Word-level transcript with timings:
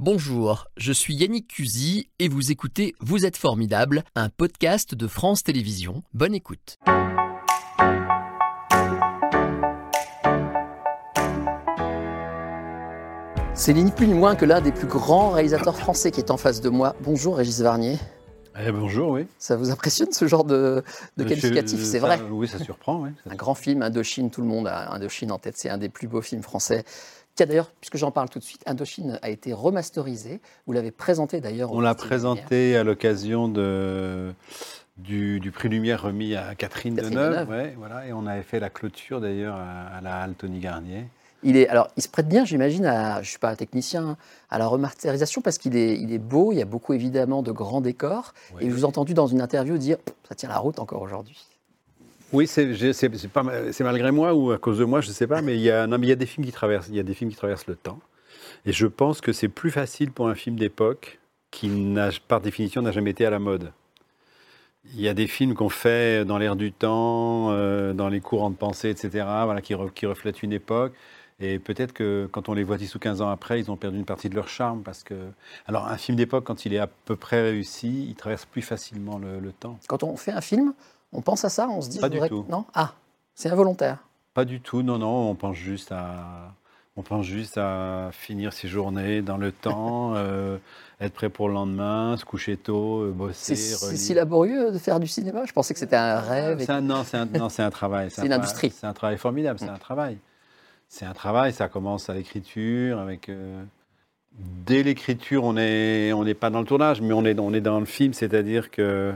Bonjour, 0.00 0.68
je 0.76 0.92
suis 0.92 1.12
Yannick 1.16 1.48
Cusy 1.48 2.08
et 2.20 2.28
vous 2.28 2.52
écoutez 2.52 2.94
Vous 3.00 3.26
êtes 3.26 3.36
formidable, 3.36 4.04
un 4.14 4.28
podcast 4.28 4.94
de 4.94 5.08
France 5.08 5.42
Télévisions. 5.42 6.04
Bonne 6.14 6.36
écoute. 6.36 6.78
C'est 13.54 13.72
ni 13.72 13.90
plus 13.90 14.06
ni 14.06 14.14
moins 14.14 14.36
que 14.36 14.44
l'un 14.44 14.60
des 14.60 14.70
plus 14.70 14.86
grands 14.86 15.30
réalisateurs 15.30 15.76
français 15.76 16.12
qui 16.12 16.20
est 16.20 16.30
en 16.30 16.36
face 16.36 16.60
de 16.60 16.68
moi. 16.68 16.94
Bonjour 17.02 17.36
Régis 17.36 17.58
Varnier. 17.58 17.98
Eh, 18.60 18.70
bonjour, 18.72 19.10
oui. 19.10 19.26
Ça 19.38 19.56
vous 19.56 19.70
impressionne 19.70 20.12
ce 20.12 20.26
genre 20.26 20.44
de, 20.44 20.82
de 21.16 21.24
qualificatif, 21.24 21.82
c'est 21.82 21.98
vrai 22.00 22.20
Oui, 22.30 22.48
ça 22.48 22.58
surprend. 22.58 23.02
Oui, 23.02 23.10
un 23.28 23.34
grand 23.36 23.54
film, 23.54 23.82
Indochine, 23.82 24.30
tout 24.30 24.42
le 24.42 24.48
monde 24.48 24.66
a 24.66 24.92
Indochine 24.92 25.30
en 25.30 25.38
tête, 25.38 25.56
c'est 25.56 25.70
un 25.70 25.78
des 25.78 25.88
plus 25.88 26.08
beaux 26.08 26.22
films 26.22 26.42
français 26.42 26.84
qui 27.38 27.44
a 27.44 27.46
d'ailleurs, 27.46 27.70
puisque 27.80 27.96
j'en 27.96 28.10
parle 28.10 28.28
tout 28.28 28.40
de 28.40 28.44
suite, 28.44 28.62
Indochine 28.66 29.20
a 29.22 29.30
été 29.30 29.52
remasterisé. 29.52 30.40
Vous 30.66 30.72
l'avez 30.72 30.90
présenté 30.90 31.40
d'ailleurs. 31.40 31.72
On 31.72 31.80
l'a 31.80 31.94
présenté 31.94 32.76
à 32.76 32.82
l'occasion 32.82 33.48
de, 33.48 34.32
du, 34.96 35.52
prix 35.54 35.68
Lumière 35.68 36.02
remis 36.02 36.34
à 36.34 36.56
Catherine, 36.56 36.96
Deneuve. 36.96 37.48
Ouais, 37.48 37.74
voilà, 37.78 38.06
et 38.08 38.12
on 38.12 38.26
avait 38.26 38.42
fait 38.42 38.58
la 38.58 38.70
clôture 38.70 39.20
d'ailleurs 39.20 39.54
à, 39.54 40.00
la 40.02 40.20
halle 40.20 40.34
Tony 40.34 40.58
Garnier. 40.58 41.04
Il 41.44 41.56
est, 41.56 41.68
alors, 41.68 41.86
il 41.96 42.02
se 42.02 42.08
prête 42.08 42.26
bien, 42.26 42.44
j'imagine, 42.44 42.84
à, 42.84 43.14
je 43.14 43.20
ne 43.20 43.24
suis 43.26 43.38
pas 43.38 43.50
un 43.50 43.54
technicien, 43.54 44.16
à 44.50 44.58
la 44.58 44.66
remasterisation 44.66 45.40
parce 45.40 45.58
qu'il 45.58 45.76
est, 45.76 45.94
il 45.94 46.12
est 46.12 46.18
beau, 46.18 46.50
il 46.50 46.58
y 46.58 46.62
a 46.62 46.64
beaucoup 46.64 46.92
évidemment 46.92 47.44
de 47.44 47.52
grands 47.52 47.80
décors. 47.80 48.34
Et 48.60 48.68
je 48.68 48.74
vous 48.74 48.80
ai 48.80 48.84
entendu 48.84 49.14
dans 49.14 49.28
une 49.28 49.40
interview 49.40 49.78
dire, 49.78 49.98
ça 50.28 50.34
tient 50.34 50.48
la 50.48 50.58
route 50.58 50.80
encore 50.80 51.02
aujourd'hui. 51.02 51.46
Oui, 52.32 52.46
c'est 52.46 53.80
malgré 53.80 54.10
moi 54.10 54.34
ou 54.34 54.50
à 54.50 54.58
cause 54.58 54.78
de 54.78 54.84
moi, 54.84 55.00
je 55.00 55.08
ne 55.08 55.12
sais 55.12 55.26
pas, 55.26 55.40
mais 55.40 55.54
il 55.54 55.62
y, 55.62 55.70
a, 55.70 55.86
des 55.86 56.26
films 56.26 56.44
qui 56.44 56.52
traversent, 56.52 56.88
le 57.66 57.74
temps. 57.74 58.00
Et 58.66 58.72
je 58.72 58.86
pense 58.86 59.20
que 59.20 59.32
c'est 59.32 59.48
plus 59.48 59.70
facile 59.70 60.12
pour 60.12 60.28
un 60.28 60.34
film 60.34 60.56
d'époque 60.56 61.20
qui, 61.50 61.70
par 62.26 62.40
définition, 62.42 62.82
n'a 62.82 62.92
jamais 62.92 63.10
été 63.10 63.24
à 63.24 63.30
la 63.30 63.38
mode. 63.38 63.72
Il 64.94 65.00
y 65.00 65.08
a 65.08 65.14
des 65.14 65.26
films 65.26 65.54
qu'on 65.54 65.70
fait 65.70 66.24
dans 66.26 66.38
l'air 66.38 66.54
du 66.54 66.70
temps, 66.70 67.50
euh, 67.50 67.94
dans 67.94 68.08
les 68.08 68.20
courants 68.20 68.50
de 68.50 68.56
pensée, 68.56 68.90
etc., 68.90 69.26
voilà, 69.44 69.62
qui, 69.62 69.74
reflètent 69.74 70.42
une 70.42 70.52
époque. 70.52 70.92
Et 71.40 71.58
peut-être 71.58 71.92
que 71.92 72.28
quand 72.30 72.48
on 72.48 72.54
les 72.54 72.64
voit 72.64 72.76
10 72.76 72.94
ou 72.94 72.98
15 72.98 73.22
ans 73.22 73.30
après, 73.30 73.60
ils 73.60 73.70
ont 73.70 73.76
perdu 73.76 73.96
une 73.96 74.04
partie 74.04 74.28
de 74.28 74.34
leur 74.34 74.48
charme. 74.48 74.82
Parce 74.82 75.02
que... 75.02 75.14
Alors, 75.66 75.86
un 75.86 75.96
film 75.96 76.16
d'époque, 76.16 76.44
quand 76.44 76.66
il 76.66 76.74
est 76.74 76.78
à 76.78 76.88
peu 76.88 77.16
près 77.16 77.40
réussi, 77.42 78.06
il 78.08 78.14
traverse 78.16 78.44
plus 78.44 78.62
facilement 78.62 79.18
le, 79.18 79.40
le 79.40 79.52
temps. 79.52 79.78
Quand 79.88 80.02
on 80.02 80.16
fait 80.16 80.32
un 80.32 80.40
film, 80.40 80.74
on 81.12 81.22
pense 81.22 81.44
à 81.44 81.48
ça 81.48 81.68
On 81.68 81.80
se 81.80 81.88
dit 81.88 81.98
Pas 81.98 82.08
du 82.08 82.20
tout. 82.28 82.44
Non? 82.48 82.64
Ah, 82.74 82.92
c'est 83.34 83.50
involontaire. 83.50 83.98
Pas 84.34 84.44
du 84.44 84.60
tout, 84.60 84.82
non, 84.82 84.98
non. 84.98 85.30
On 85.30 85.34
pense 85.34 85.56
juste 85.56 85.92
à, 85.92 86.54
on 86.96 87.02
pense 87.02 87.24
juste 87.24 87.58
à 87.58 88.10
finir 88.12 88.52
ses 88.52 88.68
journées 88.68 89.22
dans 89.22 89.36
le 89.36 89.52
temps, 89.52 90.12
euh, 90.16 90.58
être 91.00 91.14
prêt 91.14 91.28
pour 91.28 91.48
le 91.48 91.54
lendemain, 91.54 92.16
se 92.16 92.24
coucher 92.24 92.56
tôt, 92.56 93.02
euh, 93.02 93.12
bosser. 93.12 93.56
C'est 93.56 93.96
si 93.96 94.14
laborieux 94.14 94.72
de 94.72 94.78
faire 94.78 95.00
du 95.00 95.06
cinéma? 95.06 95.44
Je 95.46 95.52
pensais 95.52 95.74
que 95.74 95.80
c'était 95.80 95.96
un 95.96 96.20
rêve. 96.20 96.64
Un, 96.68 96.80
non, 96.80 97.04
c'est 97.04 97.16
un, 97.16 97.28
un, 97.66 97.70
travail. 97.70 98.10
C'est 98.12 98.26
une 98.26 98.32
industrie. 98.32 98.70
C'est 98.70 98.86
un 98.86 98.92
travail 98.92 99.18
formidable, 99.18 99.58
c'est 99.58 99.66
mm. 99.66 99.74
un 99.74 99.78
travail. 99.78 100.18
C'est 100.88 101.04
un 101.04 101.12
travail, 101.12 101.52
ça 101.52 101.68
commence 101.68 102.08
à 102.10 102.14
l'écriture, 102.14 102.98
avec. 102.98 103.28
Euh, 103.28 103.62
dès 104.32 104.82
l'écriture, 104.82 105.44
on 105.44 105.54
n'est 105.54 106.12
on 106.12 106.24
pas 106.34 106.50
dans 106.50 106.60
le 106.60 106.66
tournage, 106.66 107.00
mais 107.00 107.12
on 107.12 107.24
est, 107.24 107.38
on 107.38 107.52
est 107.52 107.60
dans 107.60 107.80
le 107.80 107.86
film, 107.86 108.12
c'est-à-dire 108.12 108.70
que 108.70 109.14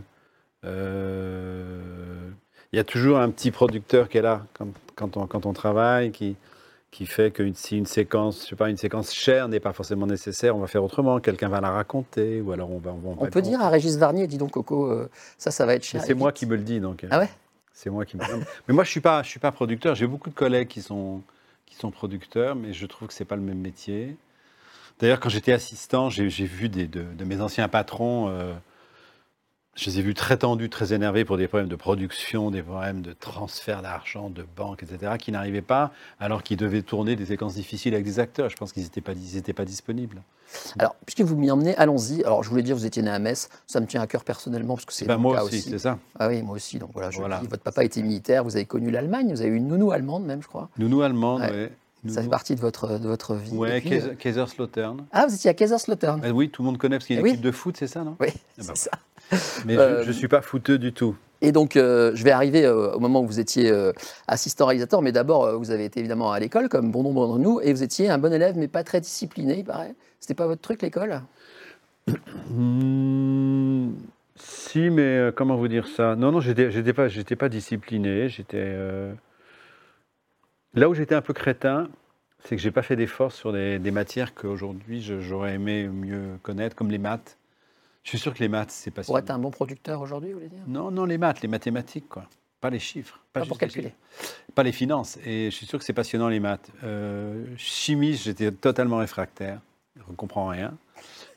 il 0.65 2.31
y 2.73 2.79
a 2.79 2.85
toujours 2.85 3.19
un 3.19 3.31
petit 3.31 3.51
producteur 3.51 4.09
qui 4.09 4.19
est 4.19 4.23
là 4.23 4.47
quand, 4.95 5.17
on, 5.17 5.27
quand 5.27 5.47
on 5.47 5.53
travaille, 5.53 6.13
qui, 6.13 6.37
qui 6.93 7.07
fait 7.07 7.31
que 7.31 7.51
si 7.55 7.79
une 7.79 7.87
séquence, 7.87 8.43
je 8.45 8.51
sais 8.51 8.57
pas, 8.57 8.69
une 8.69 8.77
séquence 8.77 9.13
chère 9.13 9.49
n'est 9.49 9.61
pas 9.61 9.73
forcément 9.73 10.07
nécessaire, 10.07 10.55
on 10.55 10.61
va 10.61 10.67
faire 10.67 10.85
autrement. 10.85 11.21
Quelqu'un 11.21 11.49
va 11.49 11.61
la 11.61 11.71
raconter, 11.71 12.43
ou 12.43 12.53
alors 12.53 12.71
on 12.71 12.79
va. 12.79 12.95
On, 13.19 13.27
peut 13.27 13.41
dire 13.41 13.63
à 13.63 13.71
Régis 13.71 13.97
Varnier, 13.97 14.27
dis 14.27 14.37
donc 14.37 14.53
Coco, 14.53 14.87
euh, 14.87 15.11
ça, 15.39 15.51
ça 15.51 15.65
va 15.65 15.75
être 15.75 15.85
cher. 15.85 16.03
C'est 16.05 16.15
moi 16.15 16.33
qui 16.33 16.45
me 16.45 16.55
le 16.55 16.63
dis, 16.63 16.81
donc. 16.81 17.07
Ah 17.11 17.19
ouais? 17.19 17.31
C'est 17.73 17.89
moi 17.89 18.05
qui 18.05 18.19
me. 18.19 18.23
mais 18.69 18.75
moi, 18.75 18.85
je 18.85 18.91
suis 18.91 19.01
pas, 19.01 19.23
je 19.23 19.31
suis 19.31 19.41
pas 19.41 19.51
producteur. 19.53 19.95
J'ai 19.95 20.07
beaucoup 20.07 20.29
de 20.29 20.35
collègues 20.35 20.69
qui 20.69 20.83
sont, 20.83 21.23
qui 21.65 21.77
sont 21.77 21.91
producteurs, 21.91 22.55
mais 22.55 22.75
je 22.75 22.85
trouve 22.85 23.09
que 23.09 23.15
c'est 23.15 23.25
pas 23.25 23.37
le 23.37 23.43
même 23.43 23.59
métier. 23.59 24.15
D'ailleurs, 25.01 25.19
quand 25.19 25.31
j'étais 25.31 25.53
assistant, 25.53 26.11
j'ai 26.11 26.29
vu 26.29 26.69
des, 26.69 26.87
de, 26.87 27.25
mes 27.25 27.41
anciens 27.41 27.69
patrons. 27.69 28.29
Euh, 28.29 28.53
je 29.75 29.91
les 29.91 29.99
ai 29.99 30.03
vus 30.03 30.15
très 30.15 30.37
tendus, 30.37 30.69
très 30.69 30.93
énervés 30.93 31.25
pour 31.25 31.37
des 31.39 31.49
problèmes 31.49 31.69
de 31.69 31.77
production, 31.77 32.51
des 32.51 32.63
problèmes 32.63 33.01
de 33.01 33.13
transfert 33.13 33.83
d'argent, 33.83 34.29
de 34.29 34.45
banque, 34.57 34.83
etc., 34.83 35.13
qui 35.19 35.33
n'arrivaient 35.33 35.63
pas 35.63 35.93
alors 36.21 36.43
qu'ils 36.43 36.59
devaient 36.59 36.83
tourner 36.83 37.17
des 37.17 37.27
séquences 37.27 37.55
difficiles 37.55 37.95
avec 37.95 38.05
des 38.05 38.19
acteurs. 38.19 38.51
Je 38.51 38.57
pense 38.57 38.73
qu'ils 38.73 38.83
n'étaient 38.83 39.01
pas, 39.01 39.15
pas 39.55 39.65
disponibles. 39.65 40.23
Alors, 40.79 40.95
puisque 41.07 41.23
vous 41.23 41.37
m'y 41.37 41.51
emmenez, 41.51 41.75
allons-y. 41.77 42.23
Alors, 42.25 42.43
je 42.43 42.51
voulais 42.51 42.63
dire, 42.63 42.77
vous 42.77 42.85
étiez 42.85 43.03
né 43.03 43.11
à 43.11 43.19
Metz. 43.19 43.49
Ça 43.67 43.81
me 43.81 43.87
tient 43.87 44.03
à 44.03 44.07
cœur 44.07 44.25
personnellement, 44.25 44.75
parce 44.75 44.85
que 44.85 44.93
c'est 44.93 45.07
ben 45.07 45.17
moi 45.17 45.43
aussi, 45.43 45.63
c'est 45.63 45.79
ça. 45.79 45.99
Ah 46.19 46.29
oui, 46.29 46.43
moi 46.43 46.57
aussi. 46.57 46.79
Donc 46.79 46.91
voilà, 46.93 47.11
je 47.11 47.23
Dis, 47.23 47.47
votre 47.49 47.63
papa 47.63 47.85
était 47.85 48.03
militaire, 48.03 48.45
vous 48.45 48.57
avez 48.57 48.67
connu 48.67 48.91
l'Allemagne, 48.91 49.33
vous 49.33 49.41
avez 49.41 49.51
eu 49.51 49.57
une 49.57 49.69
nounou 49.69 49.93
allemande 49.93 50.25
même, 50.25 50.43
je 50.43 50.49
crois. 50.49 50.69
Nounou 50.77 51.01
allemande, 51.01 51.43
oui. 51.51 51.69
Ça 52.13 52.21
fait 52.21 52.29
partie 52.29 52.57
de 52.57 52.61
votre, 52.61 52.99
de 52.99 53.07
votre 53.07 53.35
vie. 53.37 53.53
Oui, 53.55 53.81
Kaiserslautern. 54.19 55.07
Ah, 55.13 55.27
vous 55.27 55.35
étiez 55.35 55.51
à 55.51 55.55
Kaiserslautern. 55.55 56.21
Ah 56.25 56.31
oui, 56.31 56.51
tout 56.51 56.63
le 56.63 56.67
monde 56.67 56.77
connaît 56.77 56.97
parce 56.97 57.07
qu'il 57.07 57.15
y 57.15 57.19
a 57.19 57.23
une 57.23 57.29
équipe 57.29 57.41
de 57.41 57.53
foot, 57.53 57.77
c'est 57.79 57.87
ça, 57.87 58.03
non? 58.03 58.17
Oui, 58.19 58.27
ah 58.33 58.39
bah 58.59 58.73
c'est 58.75 58.91
ça. 58.91 58.91
Mais 59.65 59.77
je 59.77 60.09
ne 60.09 60.13
suis 60.13 60.29
pas 60.29 60.43
fouteux 60.43 60.79
du 60.79 60.93
tout. 60.93 61.17
Et 61.43 61.51
donc, 61.51 61.77
euh, 61.77 62.13
je 62.15 62.23
vais 62.23 62.31
arriver 62.31 62.65
euh, 62.65 62.93
au 62.93 63.01
moment 63.01 63.21
où 63.21 63.27
vous 63.27 63.41
étiez 63.41 63.69
euh, 63.69 63.93
assistant 64.29 64.67
réalisateur, 64.67 65.03
mais 65.03 65.11
d'abord, 65.11 65.59
vous 65.59 65.73
avez 65.73 65.85
été 65.85 65.99
évidemment 65.99 66.31
à 66.31 66.39
l'école, 66.39 66.69
comme 66.69 66.93
bon 66.93 67.03
nombre 67.03 67.27
d'entre 67.27 67.41
nous, 67.41 67.61
et 67.61 67.73
vous 67.73 67.83
étiez 67.83 68.09
un 68.09 68.19
bon 68.19 68.33
élève, 68.33 68.57
mais 68.57 68.69
pas 68.69 68.85
très 68.85 69.01
discipliné, 69.01 69.59
il 69.59 69.65
paraît. 69.65 69.95
C'était 70.21 70.35
pas 70.35 70.47
votre 70.47 70.63
truc, 70.63 70.83
l'école? 70.83 71.21
Hmm, 72.49 73.91
Si, 74.37 74.89
mais 74.91 75.31
comment 75.35 75.57
vous 75.57 75.69
dire 75.69 75.89
ça? 75.89 76.15
Non, 76.15 76.31
non, 76.31 76.41
j'étais, 76.41 76.93
pas, 76.93 77.09
pas 77.39 77.49
discipliné. 77.49 78.29
J'étais 78.29 78.77
là 80.75 80.89
où 80.89 80.95
j'étais 80.95 81.15
un 81.17 81.23
peu 81.23 81.33
crétin, 81.33 81.89
c'est 82.45 82.57
que 82.57 82.63
j'ai 82.63 82.71
pas 82.71 82.83
fait 82.83 82.97
d'efforts 82.97 83.33
sur 83.33 83.53
des, 83.53 83.79
des 83.79 83.91
matières 83.91 84.35
qu'aujourd'hui 84.35 85.03
j'aurais 85.03 85.55
aimé 85.55 85.89
mieux 85.89 86.39
connaître, 86.43 86.75
comme 86.77 86.91
les 86.91 86.99
maths. 86.99 87.37
Je 88.03 88.11
suis 88.11 88.19
sûr 88.19 88.35
que 88.35 88.41
les 88.41 88.49
maths, 88.49 88.71
c'est 88.71 88.91
pas 88.91 89.03
Pour 89.03 89.19
être 89.19 89.31
un 89.31 89.39
bon 89.39 89.51
producteur 89.51 90.01
aujourd'hui, 90.01 90.33
vous 90.33 90.39
voulez 90.39 90.49
dire? 90.49 90.63
Non, 90.67 90.91
non, 90.91 91.05
les 91.05 91.19
maths, 91.19 91.41
les 91.41 91.49
mathématiques, 91.49 92.09
quoi. 92.09 92.29
Pas 92.61 92.71
les 92.71 92.79
chiffres. 92.79 93.21
Pas, 93.33 93.45
pour 93.45 93.59
calculer. 93.59 93.93
Pas 94.55 94.63
les 94.63 94.73
finances. 94.73 95.19
Et 95.25 95.51
je 95.51 95.57
suis 95.57 95.67
sûr 95.67 95.79
que 95.79 95.85
c'est 95.85 95.93
passionnant, 95.93 96.29
les 96.29 96.41
maths. 96.41 96.71
Euh, 96.85 97.45
chimie, 97.57 98.15
j'étais 98.15 98.51
totalement 98.53 98.99
réfractaire. 98.99 99.61
Je 99.97 100.03
ne 100.09 100.17
comprends 100.17 100.47
rien. 100.47 100.77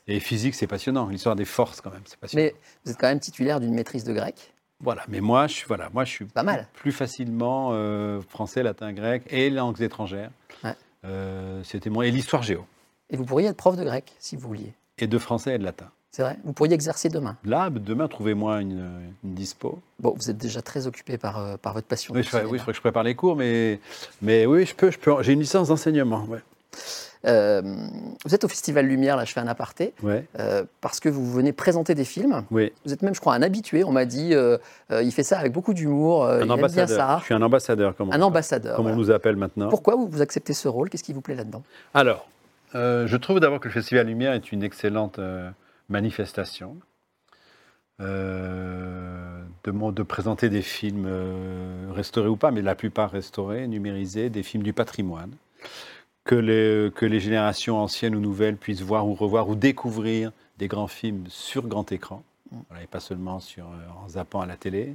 Et 0.06 0.20
physique, 0.20 0.54
c'est 0.54 0.68
passionnant. 0.68 1.08
L'histoire 1.08 1.34
des 1.34 1.44
forces, 1.44 1.80
quand 1.80 1.90
même, 1.90 2.02
c'est 2.04 2.18
passionnant. 2.18 2.44
Mais 2.44 2.54
vous 2.84 2.92
êtes 2.92 2.98
quand 2.98 3.08
même 3.08 3.20
titulaire 3.20 3.58
d'une 3.60 3.74
maîtrise 3.74 4.04
de 4.04 4.12
grec 4.12 4.52
voilà, 4.80 5.04
mais 5.08 5.20
moi, 5.20 5.46
je 5.46 5.54
suis, 5.54 5.64
voilà, 5.66 5.88
moi, 5.92 6.04
je 6.04 6.10
suis 6.10 6.24
pas 6.26 6.42
mal. 6.42 6.68
plus 6.74 6.92
facilement 6.92 7.70
euh, 7.72 8.20
français, 8.20 8.62
latin, 8.62 8.92
grec 8.92 9.22
et 9.30 9.48
langues 9.48 9.80
étrangères. 9.80 10.30
Euh, 11.04 11.62
c'était 11.62 11.88
moi 11.88 12.06
et 12.06 12.10
l'histoire 12.10 12.42
géo. 12.42 12.66
Et 13.10 13.16
vous 13.16 13.24
pourriez 13.24 13.48
être 13.48 13.56
prof 13.56 13.76
de 13.76 13.84
grec 13.84 14.12
si 14.18 14.34
vous 14.34 14.48
vouliez. 14.48 14.74
Et 14.98 15.06
de 15.06 15.18
français 15.18 15.54
et 15.54 15.58
de 15.58 15.64
latin. 15.64 15.88
C'est 16.16 16.22
vrai 16.22 16.38
Vous 16.44 16.54
pourriez 16.54 16.72
exercer 16.72 17.10
demain 17.10 17.36
Là, 17.44 17.68
demain, 17.68 18.08
trouvez-moi 18.08 18.62
une, 18.62 18.88
dispo. 19.22 19.80
Bon, 20.00 20.14
vous 20.16 20.30
êtes 20.30 20.38
déjà 20.38 20.62
très 20.62 20.86
occupé 20.86 21.18
par, 21.18 21.38
euh, 21.38 21.56
par 21.58 21.74
votre 21.74 21.86
passion. 21.86 22.14
Oui, 22.14 22.22
je, 22.22 22.38
oui, 22.46 22.58
que 22.58 22.72
je 22.72 22.80
prépare 22.80 23.02
les 23.02 23.14
cours, 23.14 23.36
mais, 23.36 23.80
mais 24.22 24.46
oui, 24.46 24.64
je 24.64 24.74
peux. 24.74 24.90
Je 24.90 24.98
peux 24.98 25.22
J'ai 25.22 25.34
une 25.34 25.40
licence 25.40 25.68
d'enseignement. 25.68 26.24
Ouais. 26.24 26.38
Euh, 27.26 27.60
vous 28.24 28.34
êtes 28.34 28.44
au 28.44 28.48
Festival 28.48 28.86
Lumière, 28.86 29.18
là 29.18 29.26
je 29.26 29.32
fais 29.34 29.40
un 29.40 29.46
aparté, 29.46 29.92
ouais. 30.02 30.24
euh, 30.38 30.64
parce 30.80 31.00
que 31.00 31.10
vous 31.10 31.30
venez 31.30 31.52
présenter 31.52 31.94
des 31.94 32.06
films. 32.06 32.44
Oui. 32.50 32.72
Vous 32.86 32.94
êtes 32.94 33.02
même, 33.02 33.14
je 33.14 33.20
crois, 33.20 33.34
un 33.34 33.42
habitué. 33.42 33.84
On 33.84 33.92
m'a 33.92 34.06
dit, 34.06 34.32
il 34.90 35.12
fait 35.12 35.22
ça 35.22 35.38
avec 35.38 35.52
beaucoup 35.52 35.74
d'humour. 35.74 36.26
un 36.26 36.48
ambassadeur. 36.48 36.96
ça. 36.96 37.18
Je 37.20 37.24
suis 37.26 37.34
un 37.34 37.42
ambassadeur. 37.42 37.94
Comment 37.94 38.14
un 38.14 38.22
ambassadeur. 38.22 38.76
Comme 38.76 38.86
on 38.86 38.96
nous 38.96 39.10
appelle 39.10 39.36
maintenant. 39.36 39.68
Pourquoi 39.68 39.96
vous, 39.96 40.08
vous 40.08 40.22
acceptez 40.22 40.54
ce 40.54 40.66
rôle? 40.66 40.88
Qu'est-ce 40.88 41.04
qui 41.04 41.12
vous 41.12 41.20
plaît 41.20 41.34
là-dedans? 41.34 41.62
Alors, 41.92 42.26
je 42.72 43.16
trouve 43.18 43.38
d'abord 43.38 43.60
que 43.60 43.68
le 43.68 43.74
Festival 43.74 44.06
Lumière 44.06 44.32
est 44.32 44.50
une 44.50 44.62
excellente 44.62 45.20
manifestation, 45.88 46.78
euh, 48.00 49.42
de, 49.64 50.02
présenter 50.02 50.48
des 50.48 50.62
films 50.62 51.06
euh, 51.08 51.90
restaurés 51.92 52.28
ou 52.28 52.36
pas, 52.36 52.50
mais 52.50 52.62
la 52.62 52.74
plupart 52.74 53.10
restaurés, 53.10 53.66
numérisés, 53.66 54.30
des 54.30 54.42
films 54.42 54.62
du 54.62 54.72
patrimoine, 54.72 55.32
que 56.24 56.34
les, 56.36 57.20
générations 57.20 57.78
anciennes 57.78 58.14
ou 58.14 58.20
nouvelles 58.20 58.56
puissent 58.56 58.82
voir 58.82 59.08
ou 59.08 59.14
revoir 59.14 59.48
ou 59.48 59.54
découvrir 59.54 60.32
des 60.58 60.68
grands 60.68 60.86
films 60.88 61.24
sur 61.28 61.66
grand 61.66 61.90
écran. 61.90 62.22
Et 62.80 62.86
pas 62.86 63.00
seulement 63.00 63.40
euh, 63.58 63.62
en 64.04 64.08
zappant 64.08 64.40
à 64.40 64.46
la 64.46 64.56
télé. 64.56 64.94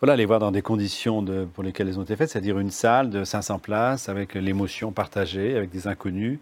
Voilà, 0.00 0.16
les 0.16 0.24
voir 0.24 0.40
dans 0.40 0.50
des 0.50 0.62
conditions 0.62 1.24
pour 1.54 1.62
lesquelles 1.62 1.88
elles 1.88 1.98
ont 2.00 2.02
été 2.02 2.16
faites, 2.16 2.30
c'est-à-dire 2.30 2.58
une 2.58 2.70
salle 2.70 3.10
de 3.10 3.22
500 3.22 3.60
places 3.60 4.08
avec 4.08 4.34
l'émotion 4.34 4.90
partagée, 4.90 5.56
avec 5.56 5.70
des 5.70 5.86
inconnus, 5.86 6.40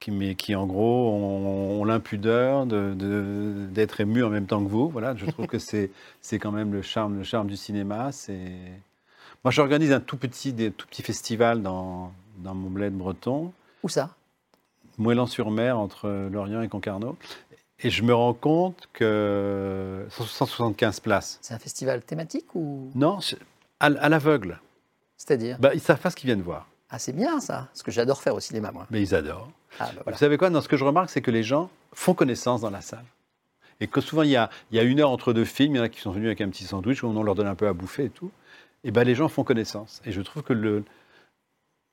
qui, 0.00 0.10
mais 0.10 0.34
qui 0.34 0.54
en 0.54 0.66
gros 0.66 1.10
ont, 1.10 1.84
l'impudeur 1.84 2.66
d'être 2.66 2.96
de, 2.96 4.02
émus 4.02 4.24
en 4.24 4.30
même 4.30 4.46
temps 4.46 4.62
que 4.62 4.68
vous. 4.68 4.88
Voilà, 4.88 5.14
je 5.16 5.26
trouve 5.26 5.46
que 5.46 5.58
c'est 5.58 5.90
quand 6.32 6.52
même 6.52 6.72
le 6.72 6.82
charme, 6.82 7.18
le 7.18 7.24
charme 7.24 7.48
du 7.48 7.56
cinéma. 7.56 8.10
Moi, 9.44 9.50
j'organise 9.50 9.92
un 9.92 10.00
tout 10.00 10.16
petit, 10.16 10.52
des, 10.52 10.70
tout 10.70 10.86
petit 10.86 11.02
festival 11.02 11.62
dans, 11.62 12.12
dans 12.38 12.54
mon 12.54 12.70
bled 12.70 12.92
breton. 12.92 13.52
Où 13.82 13.88
ça? 13.88 14.14
Moëlan-sur-Mer, 14.98 15.78
entre 15.78 16.08
Lorient 16.30 16.62
et 16.62 16.68
Concarneau. 16.68 17.16
Et 17.80 17.90
je 17.90 18.02
me 18.02 18.14
rends 18.14 18.32
compte 18.32 18.88
que 18.94 20.06
175 20.10 21.00
places. 21.00 21.38
C'est 21.42 21.52
un 21.52 21.58
festival 21.58 22.02
thématique 22.02 22.54
ou? 22.54 22.90
Non, 22.94 23.18
à, 23.80 23.90
l'aveugle. 23.90 24.60
C'est-à-dire? 25.18 25.58
Bah, 25.58 25.74
Ils 25.74 25.80
savent 25.80 26.00
pas 26.00 26.10
ce 26.10 26.16
qu'ils 26.16 26.28
viennent 26.28 26.42
voir. 26.42 26.66
Ah, 26.88 26.98
c'est 26.98 27.12
bien 27.12 27.40
ça, 27.40 27.68
ce 27.74 27.82
que 27.82 27.90
j'adore 27.90 28.22
faire 28.22 28.34
au 28.34 28.40
cinéma, 28.40 28.70
moi. 28.72 28.86
Mais 28.90 29.02
ils 29.02 29.14
adorent. 29.14 29.50
Ah, 29.78 29.90
bah, 30.04 30.12
Vous 30.12 30.18
savez 30.18 30.36
quoi? 30.38 30.50
Dans 30.50 30.60
ce 30.60 30.68
que 30.68 30.76
je 30.76 30.84
remarque, 30.84 31.10
c'est 31.10 31.22
que 31.22 31.30
les 31.30 31.42
gens 31.42 31.70
font 31.92 32.14
connaissance 32.14 32.60
dans 32.60 32.70
la 32.70 32.80
salle. 32.80 33.04
Et 33.80 33.86
que 33.86 34.00
souvent, 34.00 34.22
il 34.22 34.30
y, 34.30 34.36
a, 34.36 34.48
il 34.70 34.76
y 34.76 34.80
a 34.80 34.82
une 34.82 35.00
heure 35.00 35.10
entre 35.10 35.32
deux 35.32 35.44
films, 35.44 35.74
il 35.74 35.78
y 35.78 35.80
en 35.80 35.84
a 35.84 35.88
qui 35.88 36.00
sont 36.00 36.10
venus 36.10 36.28
avec 36.28 36.40
un 36.40 36.48
petit 36.48 36.64
sandwich, 36.64 37.02
où 37.02 37.08
on 37.08 37.22
leur 37.22 37.34
donne 37.34 37.46
un 37.46 37.54
peu 37.54 37.68
à 37.68 37.72
bouffer 37.72 38.04
et 38.04 38.10
tout. 38.10 38.30
Et 38.84 38.90
ben, 38.90 39.04
les 39.04 39.14
gens 39.14 39.28
font 39.28 39.44
connaissance. 39.44 40.00
Et 40.06 40.12
je 40.12 40.22
trouve 40.22 40.42
que 40.42 40.52
le, 40.52 40.84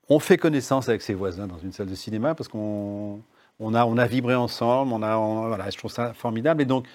on 0.10 0.20
fait 0.20 0.38
connaissance 0.38 0.90
avec 0.90 1.02
ses 1.02 1.14
voisins 1.14 1.48
dans 1.48 1.58
une 1.58 1.72
salle 1.72 1.88
de 1.88 1.96
cinéma 1.96 2.36
parce 2.36 2.48
qu'on 2.48 3.22
on 3.60 3.74
a, 3.74 3.86
on 3.86 3.98
a 3.98 4.06
vibré 4.06 4.36
ensemble, 4.36 4.92
on 4.94 5.02
a, 5.02 5.16
voilà, 5.48 5.70
je 5.70 5.78
trouve 5.78 5.92
ça 5.92 6.14
formidable. 6.14 6.62
Et 6.62 6.66
donc, 6.66 6.86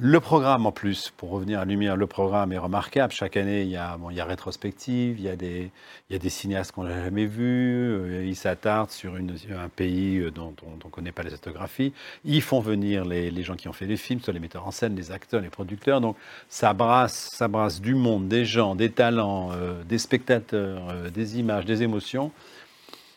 le 0.00 0.18
programme 0.18 0.66
en 0.66 0.72
plus, 0.72 1.12
pour 1.16 1.30
revenir 1.30 1.60
à 1.60 1.64
Lumière, 1.64 1.96
le 1.96 2.08
programme 2.08 2.52
est 2.52 2.58
remarquable. 2.58 3.12
Chaque 3.12 3.36
année, 3.36 3.62
il 3.62 3.68
y 3.68 3.76
a, 3.76 3.96
bon, 3.96 4.10
il 4.10 4.16
y 4.16 4.20
a 4.20 4.24
rétrospective, 4.24 5.18
il 5.18 5.24
y 5.24 5.28
a 5.28 5.36
des, 5.36 5.70
il 6.10 6.12
y 6.12 6.16
a 6.16 6.18
des 6.18 6.30
cinéastes 6.30 6.72
qu'on 6.72 6.84
n'a 6.84 7.04
jamais 7.04 7.26
vus, 7.26 7.92
euh, 7.92 8.24
ils 8.26 8.34
s'attardent 8.34 8.90
sur 8.90 9.16
une, 9.16 9.36
un 9.56 9.68
pays 9.68 10.18
euh, 10.18 10.32
dont 10.32 10.54
on 10.66 10.84
ne 10.84 10.90
connaît 10.90 11.12
pas 11.12 11.22
les 11.22 11.30
photographies. 11.30 11.92
Ils 12.24 12.42
font 12.42 12.58
venir 12.58 13.04
les, 13.04 13.30
les, 13.30 13.42
gens 13.44 13.54
qui 13.54 13.68
ont 13.68 13.72
fait 13.72 13.86
les 13.86 13.96
films, 13.96 14.20
soit 14.20 14.32
les 14.32 14.40
metteurs 14.40 14.66
en 14.66 14.72
scène, 14.72 14.96
les 14.96 15.12
acteurs, 15.12 15.40
les 15.40 15.50
producteurs. 15.50 16.00
Donc 16.00 16.16
ça 16.48 16.72
brasse, 16.72 17.30
ça 17.32 17.46
brasse 17.46 17.80
du 17.80 17.94
monde, 17.94 18.26
des 18.26 18.44
gens, 18.44 18.74
des 18.74 18.90
talents, 18.90 19.50
euh, 19.52 19.84
des 19.84 19.98
spectateurs, 19.98 21.10
des 21.12 21.38
images, 21.38 21.66
des 21.66 21.84
émotions. 21.84 22.32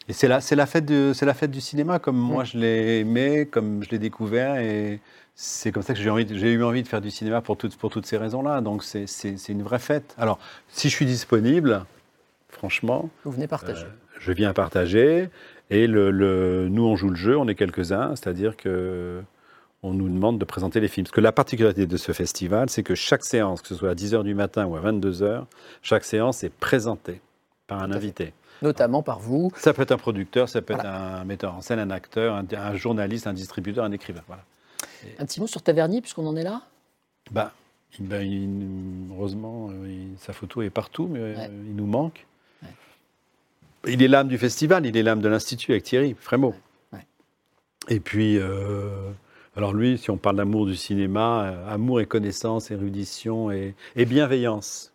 Et 0.09 0.13
c'est 0.13 0.27
la, 0.27 0.39
la, 0.51 0.65
fête 0.65 0.89
la 0.89 1.33
fête 1.33 1.51
du 1.51 1.59
cinéma, 1.59 1.99
comme 1.99 2.17
moi 2.17 2.43
je 2.43 2.57
l'ai 2.57 2.99
aimé, 2.99 3.47
comme 3.49 3.83
je 3.83 3.89
l'ai 3.89 3.99
découvert. 3.99 4.57
Et 4.57 5.01
c'est 5.39 5.71
comme 5.71 5.83
ça 5.83 5.93
que 5.93 5.99
j'ai, 5.99 6.09
envie, 6.09 6.25
j'ai 6.31 6.51
eu 6.51 6.63
envie 6.63 6.81
de 6.81 6.87
faire 6.87 6.99
du 6.99 7.11
cinéma 7.11 7.41
pour, 7.41 7.57
toutes, 7.57 7.77
pour 7.77 7.91
toutes 7.91 8.07
ces 8.07 8.17
raisons-là. 8.17 8.59
Donc 8.61 8.83
c'est, 8.83 9.05
une 9.49 9.61
vraie 9.61 9.77
fête. 9.77 10.15
Alors, 10.17 10.39
si 10.67 10.89
je 10.89 10.95
suis 10.95 11.05
disponible, 11.05 11.85
franchement. 12.49 13.11
Vous 13.23 13.31
venez 13.31 13.47
partager. 13.47 13.85
Euh, 13.85 14.17
je 14.19 14.31
viens 14.31 14.51
partager. 14.53 15.29
Et 15.69 15.85
le, 15.85 16.67
nous, 16.69 16.83
on 16.83 16.95
joue 16.95 17.09
le 17.09 17.15
jeu, 17.15 17.37
on 17.37 17.47
est 17.47 17.53
quelques-uns. 17.53 18.15
C'est-à-dire 18.15 18.57
que. 18.57 19.21
On 19.83 19.93
nous 19.93 20.09
demande 20.09 20.39
de 20.39 20.43
présenter 20.43 20.79
les 20.79 20.87
films. 20.87 21.05
Parce 21.05 21.13
que 21.13 21.21
la 21.21 21.31
particularité 21.31 21.85
de 21.85 21.97
ce 21.97 22.11
festival, 22.11 22.67
c'est 22.67 22.81
que 22.81 22.95
chaque 22.95 23.23
séance, 23.23 23.61
que 23.61 23.67
ce 23.67 23.75
soit 23.75 23.91
à 23.91 23.93
10h 23.93 24.23
du 24.23 24.33
matin 24.33 24.65
ou 24.65 24.75
à 24.75 24.81
22h, 24.81 25.43
chaque 25.83 26.03
séance 26.03 26.43
est 26.43 26.49
présentée 26.49 27.21
par 27.67 27.83
un 27.83 27.91
invité 27.91 28.33
notamment 28.63 29.03
par 29.03 29.19
vous. 29.19 29.51
Ça 29.55 29.71
peut 29.71 29.83
être 29.83 29.91
un 29.91 29.99
producteur, 29.99 30.49
ça 30.49 30.63
peut 30.63 30.73
être 30.73 30.83
un 30.83 31.23
metteur 31.25 31.53
en 31.53 31.61
scène, 31.61 31.77
un 31.77 31.91
acteur, 31.91 32.33
un, 32.35 32.75
journaliste, 32.75 33.27
un 33.27 33.33
distributeur, 33.33 33.85
un 33.85 33.91
écrivain. 33.91 34.23
Voilà. 34.25 34.41
Un 35.19 35.25
petit 35.25 35.39
mot 35.39 35.47
sur 35.47 35.61
Tavernier, 35.61 36.01
puisqu'on 36.01 36.25
en 36.27 36.35
est 36.35 36.43
là? 36.43 36.61
Bah, 37.31 37.53
ben, 37.99 39.09
Heureusement, 39.11 39.69
euh, 39.71 40.05
sa 40.19 40.33
photo 40.33 40.61
est 40.61 40.69
partout, 40.69 41.07
mais 41.07 41.19
euh, 41.19 41.47
il 41.67 41.75
nous 41.75 41.87
manque. 41.87 42.25
Il 43.87 44.03
est 44.03 44.07
l'âme 44.07 44.27
du 44.27 44.37
festival, 44.37 44.85
il 44.85 44.97
est 44.97 45.03
l'âme 45.03 45.21
de 45.21 45.29
l'Institut 45.29 45.71
avec 45.71 45.83
Thierry 45.83 46.15
Frémaux. 46.19 46.55
Et 47.89 48.01
puis, 48.01 48.37
euh, 48.37 48.89
alors 49.55 49.73
lui, 49.73 49.97
si 49.97 50.11
on 50.11 50.17
parle 50.17 50.35
d'amour 50.35 50.65
du 50.65 50.75
cinéma, 50.75 51.63
amour 51.69 52.01
et 52.01 52.05
connaissance, 52.05 52.69
érudition 52.69 53.49
et, 53.49 53.75
et 53.95 54.05
bienveillance. 54.05 54.91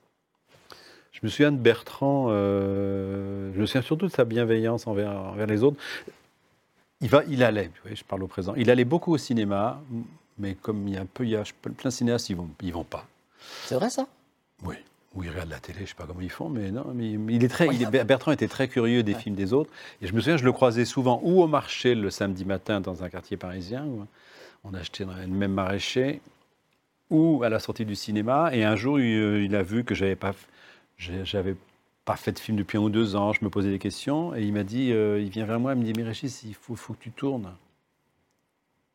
Je 1.12 1.20
me 1.22 1.30
souviens 1.30 1.52
de 1.52 1.56
Bertrand, 1.56 2.28
je 2.28 3.58
me 3.58 3.64
souviens 3.64 3.80
surtout 3.80 4.06
de 4.06 4.12
sa 4.12 4.26
bienveillance 4.26 4.86
envers, 4.86 5.10
envers 5.12 5.46
les 5.46 5.62
autres. 5.62 5.78
Il, 7.02 7.08
va, 7.08 7.22
il 7.28 7.42
allait, 7.42 7.70
je 7.92 8.04
parle 8.04 8.22
au 8.22 8.28
présent, 8.28 8.54
il 8.56 8.70
allait 8.70 8.84
beaucoup 8.84 9.12
au 9.12 9.18
cinéma, 9.18 9.82
mais 10.38 10.54
comme 10.54 10.86
il 10.88 10.94
y 10.94 10.96
a 10.96 11.00
un 11.00 11.06
peu, 11.06 11.24
il 11.24 11.30
y 11.30 11.36
a 11.36 11.42
plein 11.60 11.90
de 11.90 11.94
cinéastes, 11.94 12.30
ils 12.30 12.36
ne 12.36 12.42
vont, 12.42 12.48
ils 12.62 12.72
vont 12.72 12.84
pas. 12.84 13.06
C'est 13.64 13.74
vrai 13.74 13.90
ça? 13.90 14.06
Oui. 14.64 14.76
Ou 15.14 15.24
ils 15.24 15.28
regardent 15.28 15.50
la 15.50 15.58
télé, 15.58 15.80
je 15.80 15.82
ne 15.82 15.88
sais 15.88 15.94
pas 15.94 16.06
comment 16.06 16.22
ils 16.22 16.30
font, 16.30 16.48
mais 16.48 16.70
non. 16.70 16.86
Mais 16.94 17.10
il 17.12 17.44
est 17.44 17.48
très, 17.48 17.68
Bertrand 18.04 18.32
était 18.32 18.48
très 18.48 18.66
curieux 18.68 19.02
des 19.02 19.12
films 19.12 19.34
des 19.34 19.52
autres. 19.52 19.70
Et 20.00 20.06
je 20.06 20.14
me 20.14 20.20
souviens, 20.20 20.38
je 20.38 20.44
le 20.44 20.52
croisais 20.52 20.86
souvent 20.86 21.20
ou 21.22 21.42
au 21.42 21.46
marché 21.46 21.94
le 21.94 22.08
samedi 22.08 22.46
matin 22.46 22.80
dans 22.80 23.04
un 23.04 23.10
quartier 23.10 23.36
parisien, 23.36 23.84
où 23.84 24.06
on 24.64 24.72
achetait 24.72 25.04
le 25.04 25.26
même 25.26 25.52
maraîcher, 25.52 26.22
ou 27.10 27.42
à 27.42 27.50
la 27.50 27.58
sortie 27.58 27.84
du 27.84 27.94
cinéma. 27.94 28.54
Et 28.54 28.64
un 28.64 28.74
jour, 28.74 28.98
il, 29.00 29.42
il 29.44 29.54
a 29.54 29.62
vu 29.62 29.84
que 29.84 29.94
j'avais 29.94 30.16
pas, 30.16 30.32
j'avais 30.96 31.56
pas 32.04 32.16
fait 32.16 32.32
de 32.32 32.38
film 32.38 32.56
depuis 32.56 32.78
un 32.78 32.80
ou 32.80 32.90
deux 32.90 33.16
ans, 33.16 33.32
je 33.32 33.44
me 33.44 33.50
posais 33.50 33.70
des 33.70 33.78
questions, 33.78 34.34
et 34.34 34.42
il 34.42 34.52
m'a 34.52 34.64
dit, 34.64 34.92
euh, 34.92 35.20
il 35.20 35.30
vient 35.30 35.44
vers 35.44 35.60
moi, 35.60 35.72
il 35.72 35.78
me 35.78 35.84
dit, 35.84 35.92
mais 35.96 36.02
il 36.02 36.54
faut, 36.54 36.74
que 36.74 36.98
tu 36.98 37.10
tournes. 37.10 37.54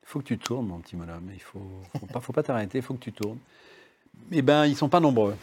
Il 0.04 0.07
faut 0.07 0.19
que 0.19 0.25
tu 0.25 0.38
tournes, 0.38 0.68
mon 0.68 0.80
petit 0.80 0.95
bonhomme. 0.95 1.30
Il 1.33 1.42
faut, 1.42 1.81
faut 2.21 2.33
pas, 2.33 2.44
t'arrêter, 2.44 2.80
il 2.80 2.83
faut 2.83 2.94
que 2.94 3.04
tu 3.04 3.13
tournes. 3.13 3.39
Eh 4.31 4.42
ben, 4.42 4.65
ils 4.65 4.75
sont 4.75 4.89
pas 4.89 5.00
nombreux. 5.00 5.36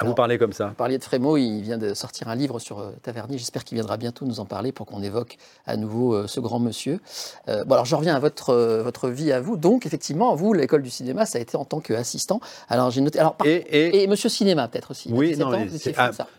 À 0.00 0.04
vous 0.04 0.14
parler 0.14 0.38
comme 0.38 0.52
ça. 0.52 0.68
Vous 0.68 0.74
parliez 0.74 0.98
de 0.98 1.04
Frémaux, 1.04 1.36
il 1.36 1.60
vient 1.60 1.78
de 1.78 1.94
sortir 1.94 2.28
un 2.28 2.34
livre 2.34 2.58
sur 2.58 2.80
euh, 2.80 2.90
Tavernier. 3.02 3.38
J'espère 3.38 3.62
qu'il 3.62 3.76
viendra 3.76 3.96
bientôt 3.96 4.24
nous 4.26 4.40
en 4.40 4.44
parler 4.44 4.72
pour 4.72 4.86
qu'on 4.86 5.02
évoque 5.02 5.36
à 5.66 5.76
nouveau 5.76 6.14
euh, 6.14 6.26
ce 6.26 6.40
grand 6.40 6.58
monsieur. 6.58 6.98
Euh, 7.48 7.64
bon, 7.64 7.74
alors 7.74 7.84
je 7.84 7.94
reviens 7.94 8.16
à 8.16 8.18
votre, 8.18 8.82
votre 8.82 9.08
vie 9.08 9.30
à 9.30 9.40
vous. 9.40 9.56
Donc, 9.56 9.86
effectivement, 9.86 10.34
vous, 10.34 10.52
l'école 10.52 10.82
du 10.82 10.90
cinéma, 10.90 11.26
ça 11.26 11.38
a 11.38 11.40
été 11.40 11.56
en 11.56 11.64
tant 11.64 11.78
qu'assistant. 11.78 12.40
Alors, 12.68 12.90
j'ai 12.90 13.02
noté. 13.02 13.20
Alors, 13.20 13.36
et, 13.44 14.02
et, 14.02 14.06
Monsieur 14.08 14.28
Cinéma, 14.28 14.66
peut-être 14.66 14.90
aussi. 14.90 15.10
Oui, 15.12 15.36
non, 15.36 15.52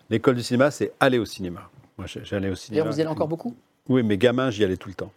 l'école 0.09 0.35
du 0.35 0.43
cinéma, 0.43 0.69
c'est 0.69 0.91
aller 0.99 1.17
au 1.17 1.25
cinéma. 1.25 1.61
Moi, 1.97 2.07
j'allais 2.07 2.49
au 2.49 2.55
cinéma. 2.55 2.85
Et 2.85 2.89
vous 2.89 2.97
y 2.97 3.01
allez 3.01 3.09
encore 3.09 3.29
beaucoup? 3.29 3.55
Oui, 3.87 4.03
mais 4.03 4.17
gamin, 4.17 4.49
j'y 4.51 4.65
allais 4.65 4.77
tout 4.77 4.89
le 4.89 4.95
temps. 4.95 5.11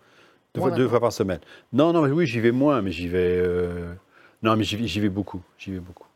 Deux, 0.54 0.60
fois, 0.60 0.70
deux 0.70 0.88
fois, 0.88 1.00
par 1.00 1.12
semaine. 1.12 1.40
Non, 1.72 1.92
non, 1.92 2.02
mais 2.02 2.10
oui, 2.12 2.24
j'y 2.26 2.38
vais 2.38 2.52
moins, 2.52 2.82
mais 2.82 2.92
j'y 2.92 3.08
vais. 3.08 3.42
Non, 4.44 4.54
mais 4.56 4.62
j'y 4.62 5.00
vais 5.00 5.08
beaucoup. 5.08 5.40
J'y 5.58 5.72
vais 5.72 5.80
beaucoup. 5.80 6.06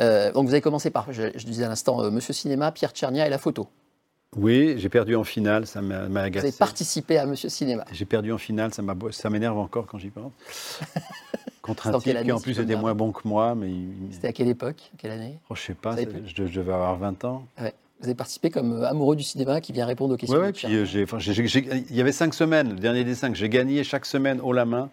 Euh, 0.00 0.32
donc 0.32 0.46
vous 0.46 0.52
avez 0.52 0.60
commencé 0.60 0.90
par, 0.90 1.12
je, 1.12 1.28
disais 1.44 1.64
à 1.64 1.68
l'instant, 1.68 2.02
euh, 2.02 2.10
Monsieur 2.10 2.34
Cinéma, 2.34 2.72
Pierre 2.72 2.90
Tchernia 2.90 3.26
et 3.26 3.30
la 3.30 3.38
photo. 3.38 3.68
Oui, 4.36 4.74
j'ai 4.76 4.88
perdu 4.88 5.16
en 5.16 5.24
finale, 5.24 5.66
ça 5.66 5.80
m'a 5.80 6.20
agacé. 6.20 6.46
Vous 6.48 6.52
avez 6.52 6.58
participé 6.58 7.16
à 7.16 7.24
Monsieur 7.24 7.48
Cinéma. 7.48 7.84
J'ai 7.92 8.04
perdu 8.04 8.32
en 8.32 8.38
finale, 8.38 8.72
ça 8.74 9.30
m'énerve 9.30 9.56
encore 9.56 9.86
quand 9.86 9.98
j'y 9.98 10.10
pense. 10.10 10.32
Contre 11.62 11.88
un 11.88 11.98
type 11.98 12.22
qui 12.22 12.32
en 12.32 12.40
plus 12.40 12.60
était 12.60 12.76
moins 12.76 12.94
bon 12.94 13.12
que 13.12 13.26
moi. 13.26 13.54
mais 13.54 13.72
C'était 14.12 14.28
à 14.28 14.32
quelle 14.32 14.48
époque 14.48 14.90
Quelle 14.98 15.12
année? 15.12 15.38
Oh, 15.50 15.54
Je 15.54 15.62
sais 15.62 15.74
pas, 15.74 15.96
je, 15.96 16.42
devais 16.42 16.72
avoir 16.72 16.96
20 16.96 17.24
ans. 17.24 17.46
Vous 17.58 18.06
avez 18.06 18.14
participé 18.14 18.50
comme 18.50 18.72
euh, 18.74 18.88
amoureux 18.88 19.16
du 19.16 19.22
cinéma 19.22 19.62
qui 19.62 19.72
vient 19.72 19.86
répondre 19.86 20.14
aux 20.14 20.16
questions. 20.18 20.38
Oui, 20.38 20.52
puis 20.52 20.68
il 20.68 21.96
y 21.96 22.00
avait 22.00 22.12
cinq 22.12 22.34
semaines, 22.34 22.74
le 22.74 22.78
dernier 22.78 23.04
des 23.04 23.14
cinq. 23.14 23.34
J'ai 23.34 23.48
gagné 23.48 23.82
chaque 23.84 24.04
semaine 24.04 24.40
haut 24.42 24.52
la 24.52 24.66
main. 24.66 24.90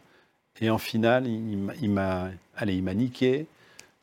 Et 0.62 0.70
en 0.70 0.78
finale, 0.78 1.28
il 1.28 1.90
m'a 1.90 2.94
niqué 2.94 3.48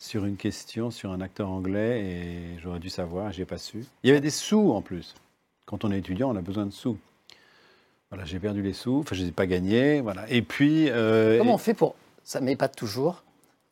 sur 0.00 0.24
une 0.24 0.36
question 0.36 0.90
sur 0.90 1.12
un 1.12 1.20
acteur 1.20 1.48
anglais 1.50 2.00
et 2.00 2.58
j'aurais 2.60 2.80
dû 2.80 2.88
savoir, 2.88 3.30
j'ai 3.30 3.44
pas 3.44 3.58
su. 3.58 3.84
Il 4.02 4.08
y 4.08 4.10
avait 4.10 4.22
des 4.22 4.30
sous 4.30 4.72
en 4.72 4.80
plus. 4.80 5.14
Quand 5.66 5.84
on 5.84 5.92
est 5.92 5.98
étudiant, 5.98 6.30
on 6.30 6.36
a 6.36 6.40
besoin 6.40 6.66
de 6.66 6.72
sous. 6.72 6.96
Voilà, 8.10 8.24
j'ai 8.24 8.40
perdu 8.40 8.62
les 8.62 8.72
sous, 8.72 9.00
enfin 9.00 9.14
je 9.14 9.22
les 9.22 9.28
ai 9.28 9.32
pas 9.32 9.46
gagnés, 9.46 10.00
voilà. 10.00 10.24
Et 10.28 10.42
puis 10.42 10.88
euh, 10.88 11.38
comment 11.38 11.54
on 11.54 11.58
fait 11.58 11.74
pour 11.74 11.94
ça 12.24 12.40
pas 12.58 12.68
toujours 12.68 13.22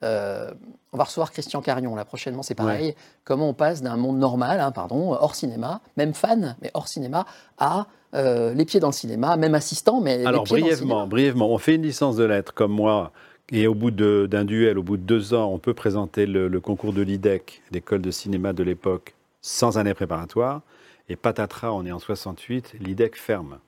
euh, 0.04 0.52
on 0.92 0.96
va 0.96 1.04
recevoir 1.04 1.32
Christian 1.32 1.60
Carion 1.60 1.96
là 1.96 2.04
prochainement, 2.04 2.44
c'est 2.44 2.54
pareil. 2.54 2.94
Comment 3.24 3.48
on 3.48 3.54
passe 3.54 3.82
d'un 3.82 3.96
monde 3.96 4.18
normal, 4.18 4.60
hein, 4.60 4.70
pardon, 4.70 5.12
hors 5.12 5.34
cinéma, 5.34 5.80
même 5.96 6.14
fan, 6.14 6.54
mais 6.62 6.70
hors 6.72 6.86
cinéma, 6.86 7.26
à 7.58 7.88
euh, 8.14 8.54
les 8.54 8.64
pieds 8.64 8.78
dans 8.78 8.88
le 8.88 8.92
cinéma, 8.92 9.36
même 9.36 9.56
assistant, 9.56 10.00
mais 10.00 10.24
alors 10.24 10.44
les 10.44 10.50
pieds 10.50 10.60
brièvement, 10.60 10.94
dans 10.94 11.02
le 11.02 11.08
brièvement, 11.08 11.50
on 11.50 11.58
fait 11.58 11.74
une 11.74 11.82
licence 11.82 12.14
de 12.14 12.22
lettres 12.22 12.54
comme 12.54 12.70
moi 12.72 13.10
et 13.50 13.66
au 13.66 13.74
bout 13.74 13.90
d'un 13.90 14.44
duel, 14.44 14.78
au 14.78 14.82
bout 14.82 14.96
de 14.96 15.02
deux 15.02 15.34
ans, 15.34 15.50
on 15.52 15.58
peut 15.58 15.74
présenter 15.74 16.26
le, 16.26 16.60
concours 16.60 16.92
de 16.92 17.02
l'IDEC, 17.02 17.62
l'école 17.70 18.02
de 18.02 18.10
cinéma 18.10 18.52
de 18.52 18.62
l'époque, 18.62 19.14
sans 19.40 19.78
année 19.78 19.94
préparatoire. 19.94 20.62
Et 21.08 21.16
patatras, 21.16 21.72
on 21.72 21.86
est 21.86 21.92
en 21.92 21.98
68, 21.98 22.74
l'IDEC 22.80 23.16
ferme. 23.16 23.58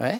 Ouais. 0.00 0.18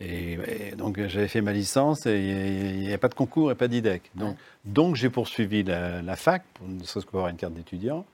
Et, 0.00 0.74
donc 0.76 0.98
j'avais 1.08 1.28
fait 1.28 1.42
ma 1.42 1.52
licence 1.52 2.06
et 2.06 2.18
il 2.18 2.80
n'y 2.80 2.92
a 2.92 2.98
pas 2.98 3.08
de 3.08 3.14
concours 3.14 3.50
et 3.50 3.54
pas 3.54 3.68
d'IDEC. 3.68 4.10
Donc, 4.14 4.36
donc 4.64 4.96
j'ai 4.96 5.10
poursuivi 5.10 5.62
la, 5.62 6.16
fac, 6.16 6.42
pour, 6.54 6.66
ne 6.66 6.82
serait-ce 6.82 7.06
avoir 7.08 7.28
une 7.28 7.36
carte 7.36 7.52
d'étudiant. 7.52 8.06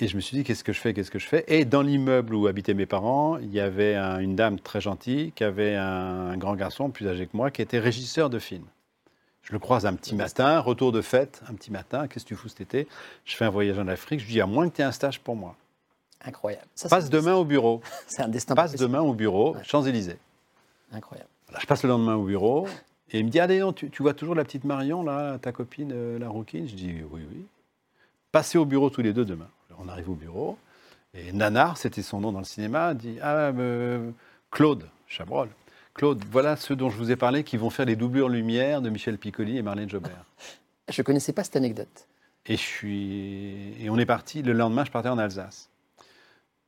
Et 0.00 0.08
je 0.08 0.16
me 0.16 0.20
suis 0.20 0.36
dit, 0.36 0.42
qu'est-ce 0.42 0.64
que 0.64 0.72
je 0.72 0.80
fais, 0.80 0.94
qu'est-ce 0.94 1.12
que 1.12 1.20
je 1.20 1.28
fais? 1.28 1.44
Et 1.46 1.64
dans 1.64 1.82
l'immeuble 1.82 2.34
où 2.34 2.48
habitaient 2.48 2.74
mes 2.74 2.86
parents, 2.86 3.38
il 3.38 3.52
y 3.52 3.60
avait 3.60 3.94
une 3.94 4.34
dame 4.34 4.58
très 4.58 4.80
gentille 4.80 5.30
qui 5.30 5.44
avait 5.44 5.76
un, 5.76 6.36
grand 6.36 6.56
garçon 6.56 6.90
plus 6.90 7.06
âgé 7.06 7.26
que 7.26 7.36
moi 7.36 7.52
qui 7.52 7.62
était 7.62 7.78
régisseur 7.78 8.28
de 8.28 8.40
films. 8.40 8.66
Je 9.42 9.52
le 9.52 9.58
croise 9.58 9.86
un 9.86 9.94
petit 9.94 10.14
matin, 10.14 10.60
retour 10.60 10.92
de 10.92 11.00
fête, 11.00 11.42
un 11.48 11.54
petit 11.54 11.72
matin, 11.72 12.06
qu'est-ce 12.06 12.24
que 12.24 12.28
tu 12.28 12.36
fous 12.36 12.48
cet 12.48 12.60
été? 12.60 12.86
Je 13.24 13.36
fais 13.36 13.44
un 13.44 13.50
voyage 13.50 13.78
en 13.78 13.88
Afrique, 13.88 14.20
je 14.20 14.26
lui 14.26 14.34
dis, 14.34 14.40
à 14.40 14.46
moins 14.46 14.68
que 14.68 14.76
tu 14.76 14.82
aies 14.82 14.84
un 14.84 14.92
stage 14.92 15.20
pour 15.20 15.34
moi. 15.34 15.56
Incroyable. 16.24 16.66
Passe 16.88 17.10
demain 17.10 17.34
au 17.34 17.44
bureau. 17.44 17.80
C'est 18.06 18.22
un 18.22 18.28
destin. 18.28 18.54
Passe 18.54 18.76
demain 18.76 19.00
au 19.00 19.14
bureau, 19.14 19.56
Champs-Élysées. 19.64 20.18
Incroyable. 20.92 21.28
je 21.58 21.66
passe 21.66 21.82
le 21.82 21.88
lendemain 21.88 22.14
au 22.14 22.24
bureau, 22.24 22.68
et 23.10 23.18
il 23.18 23.24
me 23.24 23.30
dit, 23.30 23.40
allez, 23.40 23.58
non, 23.58 23.72
tu, 23.72 23.90
vois 24.00 24.14
toujours 24.14 24.34
la 24.34 24.44
petite 24.44 24.64
Marion, 24.64 25.02
là, 25.02 25.38
ta 25.38 25.50
copine, 25.50 25.90
euh, 25.92 26.18
la 26.18 26.28
rouquine? 26.28 26.68
Je 26.68 26.74
dis, 26.74 27.02
oui, 27.10 27.22
oui. 27.28 27.46
Passez 28.30 28.58
au 28.58 28.64
bureau 28.64 28.90
tous 28.90 29.02
les 29.02 29.12
deux 29.12 29.24
demain. 29.24 29.48
On 29.78 29.88
arrive 29.88 30.10
au 30.10 30.14
bureau, 30.14 30.56
et 31.14 31.32
Nanar, 31.32 31.76
c'était 31.76 32.02
son 32.02 32.20
nom 32.20 32.30
dans 32.30 32.38
le 32.38 32.44
cinéma, 32.44 32.94
dit, 32.94 33.18
ah, 33.20 33.48
euh, 33.48 34.10
Claude 34.50 34.88
Chabrol. 35.08 35.48
Claude, 35.94 36.22
voilà 36.30 36.56
ceux 36.56 36.74
dont 36.76 36.90
je 36.90 36.96
vous 36.96 37.10
ai 37.10 37.16
parlé 37.16 37.44
qui 37.44 37.56
vont 37.56 37.70
faire 37.70 37.84
les 37.86 37.96
doublures 37.96 38.28
lumière 38.28 38.80
de 38.80 38.88
Michel 38.90 39.18
Piccoli 39.18 39.58
et 39.58 39.62
Marlène 39.62 39.88
Jobert. 39.90 40.24
Je 40.88 41.00
ne 41.00 41.04
connaissais 41.04 41.32
pas 41.32 41.44
cette 41.44 41.56
anecdote. 41.56 42.08
Et, 42.46 42.56
je 42.56 42.60
suis... 42.62 43.72
et 43.80 43.88
on 43.88 43.96
est 43.98 44.04
parti, 44.04 44.42
le 44.42 44.52
lendemain, 44.52 44.84
je 44.84 44.90
partais 44.90 45.08
en 45.08 45.16
Alsace 45.16 45.70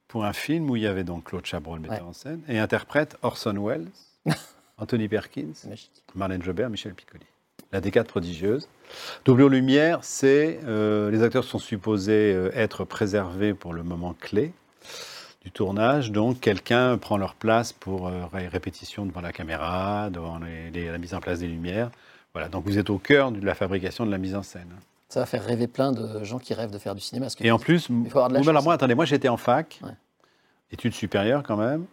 pour 0.06 0.24
un 0.24 0.32
film 0.32 0.70
où 0.70 0.76
il 0.76 0.82
y 0.82 0.86
avait 0.86 1.02
donc 1.02 1.24
Claude 1.24 1.44
Chabrol, 1.44 1.80
metteur 1.80 1.96
Ouais. 2.02 2.02
en 2.04 2.12
scène, 2.12 2.40
et 2.48 2.60
interprète 2.60 3.16
Orson 3.22 3.54
Welles, 3.58 3.88
Anthony 4.78 5.08
Perkins. 5.08 5.52
Marlène 6.14 6.42
Jobert, 6.44 6.70
Michel 6.70 6.94
Piccoli. 6.94 7.24
La 7.72 7.80
décade 7.80 8.06
prodigieuse. 8.06 8.68
Doublure 9.24 9.48
lumière, 9.48 9.98
c'est 10.02 10.60
euh, 10.64 11.10
les 11.10 11.22
acteurs 11.24 11.42
sont 11.44 11.58
supposés 11.58 12.32
euh, 12.32 12.50
être 12.54 12.84
préservés 12.84 13.52
pour 13.52 13.72
le 13.74 13.82
moment 13.82 14.14
clé 14.14 14.52
du 15.44 15.50
tournage, 15.50 16.10
donc 16.10 16.40
quelqu'un 16.40 16.96
prend 16.96 17.16
leur 17.18 17.34
place 17.34 17.72
pour 17.72 18.08
euh, 18.08 18.24
ré- 18.32 18.48
répétition 18.48 19.04
devant 19.04 19.20
la 19.20 19.32
caméra, 19.32 20.08
devant 20.10 20.38
les- 20.38 20.70
les- 20.70 20.90
la 20.90 20.98
mise 20.98 21.14
en 21.14 21.20
place 21.20 21.40
des 21.40 21.48
lumières. 21.48 21.90
Voilà, 22.32 22.48
donc 22.48 22.64
vous 22.64 22.78
êtes 22.78 22.90
au 22.90 22.98
cœur 22.98 23.30
de 23.30 23.44
la 23.44 23.54
fabrication 23.54 24.06
de 24.06 24.10
la 24.10 24.18
mise 24.18 24.34
en 24.34 24.42
scène. 24.42 24.70
Ça 25.10 25.20
va 25.20 25.26
faire 25.26 25.44
rêver 25.44 25.66
plein 25.68 25.92
de 25.92 26.24
gens 26.24 26.38
qui 26.38 26.54
rêvent 26.54 26.70
de 26.72 26.78
faire 26.78 26.94
du 26.94 27.00
cinéma. 27.00 27.26
parce 27.26 27.36
que 27.36 27.44
Et 27.44 27.50
en 27.50 27.58
plus, 27.58 27.88
alors 28.14 28.62
moi, 28.64 28.72
attendez, 28.74 28.94
moi 28.94 29.04
j'étais 29.04 29.28
en 29.28 29.36
fac, 29.36 29.78
Ouais. 29.82 29.90
études 30.72 30.94
supérieures 30.94 31.42
quand 31.42 31.56
même, 31.58 31.84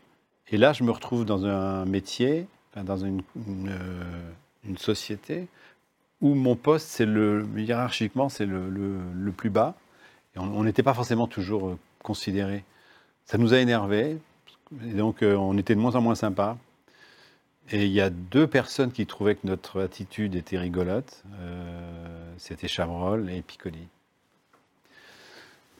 et 0.50 0.58
là 0.58 0.72
je 0.74 0.84
me 0.84 0.92
retrouve 0.92 1.26
dans 1.26 1.46
un 1.46 1.86
métier, 1.86 2.48
dans 2.76 2.98
une, 2.98 3.22
une, 3.48 3.70
euh, 3.70 4.32
une 4.68 4.78
société 4.78 5.48
où 6.22 6.34
mon 6.36 6.56
poste, 6.56 6.88
c'est 6.88 7.06
le 7.06 7.46
hiérarchiquement, 7.58 8.30
c'est 8.30 8.46
le, 8.46 8.70
le- 8.70 9.02
le 9.14 9.32
plus 9.32 9.50
bas, 9.50 9.76
et 10.36 10.40
on 10.40 10.44
on 10.44 10.64
n'était 10.64 10.84
pas 10.84 10.94
forcément 10.94 11.28
toujours 11.28 11.68
euh, 11.68 11.78
considéré. 12.02 12.64
Ça 13.32 13.38
nous 13.38 13.54
a 13.54 13.60
énervés, 13.60 14.18
et 14.86 14.92
donc 14.92 15.24
euh, 15.24 15.38
on 15.38 15.58
était 15.58 15.74
de 15.74 15.80
moins 15.80 15.96
en 15.96 16.02
moins 16.02 16.16
sympa. 16.16 16.58
Et 17.72 17.86
il 17.86 17.92
y 17.94 18.02
a 18.02 18.10
deux 18.10 18.46
personnes 18.46 18.92
qui 18.92 19.06
trouvaient 19.06 19.36
que 19.36 19.48
notre 19.48 19.80
attitude 19.80 20.36
était 20.36 20.58
rigolote. 20.58 21.24
euh, 21.40 22.34
C'était 22.38 22.68
Chabrol 22.68 23.30
et 23.30 23.42
Piccoli. 23.42 23.88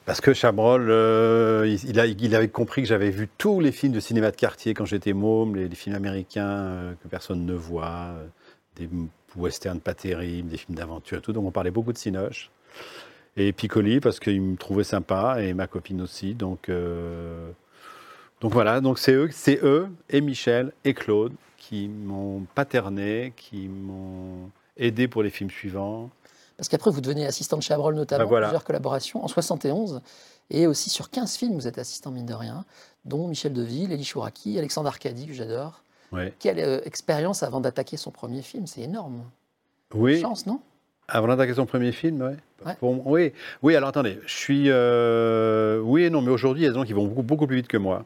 Parce 0.06 0.22
que 0.22 0.32
Chabrol, 0.32 0.86
euh, 0.88 1.76
il, 1.84 2.34
avait 2.34 2.48
compris 2.48 2.80
que 2.80 2.88
j'avais 2.88 3.10
vu 3.10 3.28
tous 3.36 3.60
les 3.60 3.70
films 3.70 3.92
de 3.92 4.00
cinéma 4.00 4.30
de 4.30 4.36
quartier 4.36 4.72
quand 4.72 4.86
j'étais 4.86 5.12
môme, 5.12 5.54
les, 5.54 5.68
films 5.74 5.94
américains 5.94 6.96
que 7.02 7.08
personne 7.08 7.44
ne 7.44 7.52
voit, 7.52 8.14
des 8.76 8.88
westerns 9.36 9.80
pas 9.80 9.92
terribles, 9.92 10.48
des 10.48 10.56
films 10.56 10.78
d'aventure 10.78 11.18
et 11.18 11.20
tout. 11.20 11.34
Donc 11.34 11.44
on 11.44 11.50
parlait 11.50 11.70
beaucoup 11.70 11.92
de 11.92 11.98
Cinoche. 11.98 12.50
Et 13.36 13.52
Piccoli, 13.52 14.00
parce 14.00 14.20
qu'il 14.20 14.40
me 14.42 14.56
trouvait 14.56 14.84
sympa, 14.84 15.36
et 15.40 15.54
ma 15.54 15.66
copine 15.66 16.02
aussi. 16.02 16.34
Donc, 16.34 16.68
euh, 16.68 17.50
donc 18.40 18.52
voilà, 18.52 18.80
donc 18.80 18.98
c'est 18.98 19.14
eux, 19.14 19.30
c'est 19.32 19.60
eux, 19.62 19.88
et 20.10 20.20
Michel, 20.20 20.72
et 20.84 20.92
Claude, 20.92 21.32
qui 21.56 21.88
m'ont 21.88 22.44
paterné, 22.54 23.32
qui 23.36 23.68
m'ont 23.68 24.50
aidé 24.76 25.08
pour 25.08 25.22
les 25.22 25.30
films 25.30 25.50
suivants. 25.50 26.10
Parce 26.56 26.68
qu'après, 26.68 26.90
vous 26.90 27.00
devenez 27.00 27.26
assistant 27.26 27.56
de 27.56 27.62
Chabrol, 27.62 27.94
notamment, 27.94 28.26
voilà. 28.26 28.48
plusieurs 28.48 28.64
collaborations 28.64 29.24
en 29.24 29.28
71. 29.28 30.02
Et 30.50 30.66
aussi 30.66 30.90
sur 30.90 31.08
15 31.08 31.36
films, 31.36 31.54
vous 31.54 31.66
êtes 31.66 31.78
assistant, 31.78 32.10
mine 32.10 32.26
de 32.26 32.34
rien, 32.34 32.64
dont 33.04 33.26
Michel 33.26 33.52
Deville, 33.52 33.92
Elie 33.92 34.04
Chouraki, 34.04 34.58
Alexandre 34.58 34.88
Arcadi, 34.88 35.26
que 35.26 35.32
j'adore. 35.32 35.82
Ouais. 36.12 36.34
Quelle 36.38 36.58
euh, 36.58 36.80
expérience 36.84 37.42
avant 37.42 37.60
d'attaquer 37.60 37.96
son 37.96 38.10
premier 38.10 38.42
film 38.42 38.66
C'est 38.66 38.82
énorme. 38.82 39.24
Oui, 39.94 40.20
Chance, 40.20 40.46
non? 40.46 40.60
Avant 41.08 41.28
d'attaquer 41.28 41.54
son 41.54 41.66
premier 41.66 41.92
film, 41.92 42.22
ouais. 42.22 42.36
Ouais. 42.64 42.74
Pour- 42.78 43.06
oui. 43.06 43.32
oui, 43.62 43.74
alors 43.76 43.88
attendez, 43.88 44.18
je 44.26 44.34
suis. 44.34 44.64
euh, 44.68 45.80
oui 45.80 46.04
et 46.04 46.10
non, 46.10 46.22
mais 46.22 46.30
aujourd'hui, 46.30 46.62
il 46.62 46.64
y 46.64 46.68
a 46.68 46.70
des 46.70 46.76
gens 46.78 46.84
qui 46.84 46.92
vont 46.92 47.06
beaucoup, 47.06 47.22
beaucoup 47.22 47.46
plus 47.46 47.56
vite 47.56 47.68
que 47.68 47.76
moi. 47.76 48.04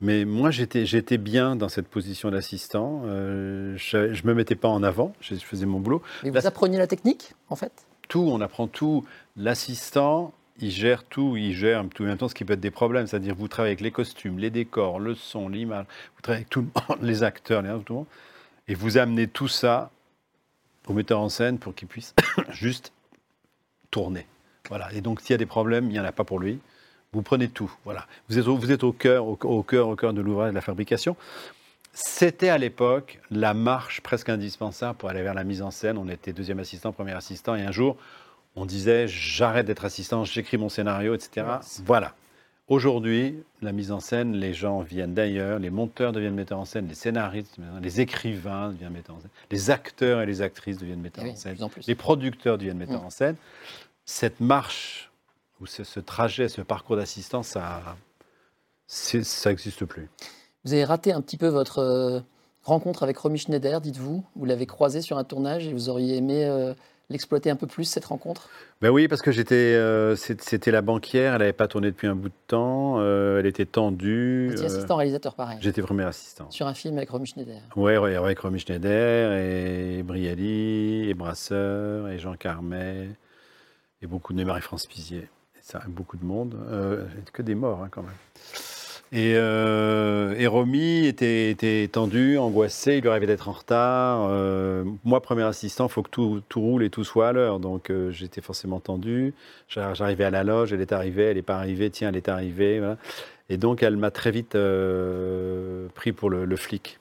Mais 0.00 0.24
moi, 0.24 0.50
j'étais 0.50 0.86
j'étais 0.86 1.18
bien 1.18 1.56
dans 1.56 1.68
cette 1.68 1.86
position 1.86 2.30
d'assistant. 2.30 3.02
Euh, 3.04 3.74
je 3.76 3.98
ne 3.98 4.26
me 4.26 4.34
mettais 4.34 4.54
pas 4.54 4.68
en 4.68 4.82
avant, 4.82 5.12
je, 5.20 5.34
je 5.34 5.40
faisais 5.44 5.66
mon 5.66 5.78
boulot. 5.78 6.00
Mais 6.22 6.30
Là, 6.30 6.40
vous 6.40 6.46
appreniez 6.46 6.78
la 6.78 6.86
technique, 6.86 7.34
en 7.50 7.56
fait? 7.56 7.72
Tout, 8.08 8.26
on 8.32 8.40
apprend 8.40 8.66
tout. 8.66 9.04
L'assistant, 9.36 10.32
il 10.58 10.70
gère 10.70 11.04
tout, 11.04 11.36
il 11.36 11.52
gère 11.54 11.84
tout 11.94 12.02
en 12.04 12.06
même 12.06 12.16
temps 12.16 12.28
ce 12.28 12.34
qui 12.34 12.46
peut 12.46 12.54
être 12.54 12.60
des 12.60 12.70
problèmes. 12.70 13.06
C'est-à-dire, 13.06 13.34
vous 13.34 13.46
travaillez 13.46 13.72
avec 13.72 13.82
les 13.82 13.90
costumes, 13.90 14.38
les 14.38 14.48
décors, 14.50 15.00
le 15.00 15.14
son, 15.14 15.50
l'image, 15.50 15.84
vous 16.16 16.22
travaillez 16.22 16.40
avec 16.44 16.48
tout 16.50 16.60
le 16.62 16.68
monde, 16.88 16.98
les 17.02 17.22
acteurs, 17.22 17.60
les, 17.60 17.68
tout 17.84 17.92
le 17.92 17.94
monde, 17.96 18.06
et 18.68 18.74
vous 18.74 18.96
amenez 18.96 19.26
tout 19.26 19.48
ça 19.48 19.90
au 20.90 20.92
metteur 20.92 21.20
en 21.20 21.28
scène 21.28 21.58
pour 21.58 21.74
qu'il 21.74 21.88
puisse 21.88 22.14
juste 22.50 22.92
tourner. 23.90 24.26
Voilà. 24.68 24.92
Et 24.92 25.00
donc, 25.00 25.20
s'il 25.20 25.30
y 25.30 25.34
a 25.34 25.38
des 25.38 25.46
problèmes, 25.46 25.86
il 25.86 25.92
n'y 25.92 26.00
en 26.00 26.04
a 26.04 26.12
pas 26.12 26.24
pour 26.24 26.40
lui. 26.40 26.58
Vous 27.12 27.22
prenez 27.22 27.48
tout. 27.48 27.72
Voilà. 27.84 28.06
Vous 28.28 28.38
êtes 28.38 28.46
au, 28.46 28.56
vous 28.56 28.72
êtes 28.72 28.84
au 28.84 28.92
cœur, 28.92 29.26
au, 29.26 29.38
au 29.42 29.62
cœur, 29.62 29.88
au 29.88 29.96
cœur 29.96 30.12
de 30.12 30.20
l'ouvrage, 30.20 30.50
de 30.50 30.54
la 30.54 30.60
fabrication. 30.60 31.16
C'était 31.92 32.48
à 32.48 32.58
l'époque 32.58 33.20
la 33.30 33.54
marche 33.54 34.00
presque 34.00 34.28
indispensable 34.28 34.96
pour 34.96 35.08
aller 35.08 35.22
vers 35.22 35.34
la 35.34 35.44
mise 35.44 35.62
en 35.62 35.70
scène. 35.70 35.96
On 35.96 36.08
était 36.08 36.32
deuxième 36.32 36.60
assistant, 36.60 36.92
premier 36.92 37.12
assistant, 37.12 37.54
et 37.54 37.62
un 37.62 37.72
jour, 37.72 37.96
on 38.56 38.66
disait 38.66 39.06
j'arrête 39.08 39.66
d'être 39.66 39.84
assistant, 39.84 40.24
j'écris 40.24 40.58
mon 40.58 40.68
scénario, 40.68 41.14
etc. 41.14 41.46
Voilà. 41.84 42.14
Aujourd'hui, 42.70 43.42
la 43.62 43.72
mise 43.72 43.90
en 43.90 43.98
scène, 43.98 44.32
les 44.36 44.54
gens 44.54 44.78
viennent 44.80 45.12
d'ailleurs, 45.12 45.58
les 45.58 45.70
monteurs 45.70 46.12
deviennent 46.12 46.36
metteurs 46.36 46.60
en 46.60 46.64
scène, 46.64 46.86
les 46.86 46.94
scénaristes, 46.94 47.56
les 47.82 48.00
écrivains 48.00 48.70
deviennent 48.70 48.92
metteurs 48.92 49.16
en 49.16 49.20
scène, 49.20 49.30
les 49.50 49.70
acteurs 49.70 50.20
et 50.22 50.26
les 50.26 50.40
actrices 50.40 50.78
deviennent 50.78 51.00
metteurs 51.00 51.24
Eh 51.24 51.30
oui, 51.30 51.34
en 51.34 51.36
scène, 51.36 51.56
en 51.64 51.70
les 51.84 51.94
producteurs 51.96 52.58
deviennent 52.58 52.78
metteurs 52.78 53.02
Mm. 53.02 53.06
en 53.06 53.10
scène. 53.10 53.34
Cette 54.04 54.38
marche, 54.38 55.10
ou 55.60 55.66
ce, 55.66 55.82
ce 55.82 55.98
trajet, 55.98 56.48
ce 56.48 56.60
parcours 56.60 56.94
d'assistance, 56.94 57.48
ça 58.86 59.50
n'existe 59.50 59.84
plus. 59.84 60.08
Vous 60.64 60.72
avez 60.72 60.84
raté 60.84 61.12
un 61.12 61.22
petit 61.22 61.38
peu 61.38 61.48
votre 61.48 61.80
euh, 61.80 62.20
rencontre 62.62 63.02
avec 63.02 63.18
Romy 63.18 63.38
Schneider, 63.38 63.80
dites-vous. 63.80 64.24
Vous 64.36 64.44
l'avez 64.44 64.66
croisé 64.66 65.02
sur 65.02 65.18
un 65.18 65.24
tournage 65.24 65.66
et 65.66 65.72
vous 65.72 65.88
auriez 65.88 66.16
aimé 66.18 66.44
euh, 66.44 66.72
l'exploiter 67.10 67.50
un 67.50 67.56
peu 67.56 67.66
plus, 67.66 67.84
cette 67.84 68.06
rencontre? 68.06 68.48
Ben 68.80 68.90
oui, 68.90 69.08
parce 69.08 69.20
que 69.20 69.32
j'étais, 69.32 69.54
euh, 69.54 70.16
c'était 70.16 70.70
la 70.70 70.80
banquière, 70.80 71.34
elle 71.34 71.40
n'avait 71.40 71.52
pas 71.52 71.68
tourné 71.68 71.90
depuis 71.90 72.06
un 72.06 72.14
bout 72.14 72.28
de 72.28 72.34
temps, 72.46 72.96
euh, 72.98 73.40
elle 73.40 73.46
était 73.46 73.66
tendue. 73.66 74.48
Étiez 74.52 74.64
euh, 74.64 74.66
assistant 74.66 74.96
réalisateur, 74.96 75.34
pareil. 75.34 75.58
J'étais 75.60 75.82
premier 75.82 76.04
assistant. 76.04 76.50
Sur 76.50 76.66
un 76.66 76.74
film 76.74 76.96
avec 76.96 77.10
Romy 77.10 77.26
Schneider. 77.26 77.60
Ouais, 77.76 77.98
ouais, 77.98 78.14
avec 78.14 78.38
Romy 78.38 78.58
Schneider 78.58 79.32
et 79.32 80.02
Brialy 80.02 81.10
et 81.10 81.14
Brasseur 81.14 82.08
et 82.08 82.18
Jean 82.18 82.34
Carmet 82.34 83.10
et 84.00 84.06
beaucoup 84.06 84.32
de 84.32 84.42
Marie-France 84.42 84.86
Pizier. 84.86 85.28
Et 85.56 85.62
ça, 85.62 85.82
beaucoup 85.88 86.16
de 86.16 86.24
monde. 86.24 86.56
Que 87.32 87.42
des 87.42 87.54
morts, 87.54 87.82
hein, 87.82 87.88
quand 87.90 88.02
même. 88.02 88.12
Et, 89.12 89.34
euh, 89.34 90.36
et 90.38 90.46
Romy 90.46 91.06
était, 91.06 91.88
tendu, 91.90 92.38
angoissé, 92.38 92.98
il 92.98 93.02
lui 93.02 93.08
arrivait 93.08 93.26
d'être 93.26 93.48
en 93.48 93.52
retard. 93.52 94.28
Euh, 94.30 94.84
moi, 95.04 95.20
premier 95.20 95.42
assistant, 95.42 95.86
il 95.86 95.90
faut 95.90 96.02
que 96.04 96.10
tout, 96.10 96.42
roule 96.54 96.84
et 96.84 96.90
tout 96.90 97.02
soit 97.02 97.28
à 97.28 97.32
l'heure. 97.32 97.58
Donc 97.58 97.90
euh, 97.90 98.12
j'étais 98.12 98.40
forcément 98.40 98.78
tendu. 98.78 99.34
J'a- 99.68 99.94
J'arrivais 99.94 100.24
à 100.24 100.30
la 100.30 100.44
loge, 100.44 100.72
elle 100.72 100.80
est 100.80 100.92
arrivée, 100.92 101.24
elle 101.24 101.36
n'est 101.36 101.42
pas 101.42 101.56
arrivée, 101.56 101.90
tiens, 101.90 102.10
elle 102.10 102.16
est 102.16 102.28
arrivée. 102.28 102.80
Et 103.48 103.56
donc 103.56 103.82
elle 103.82 103.96
m'a 103.96 104.12
très 104.12 104.30
vite 104.30 104.56
pris 105.94 106.12
pour 106.12 106.30
le, 106.30 106.44
le 106.44 106.56
flic, 106.56 107.00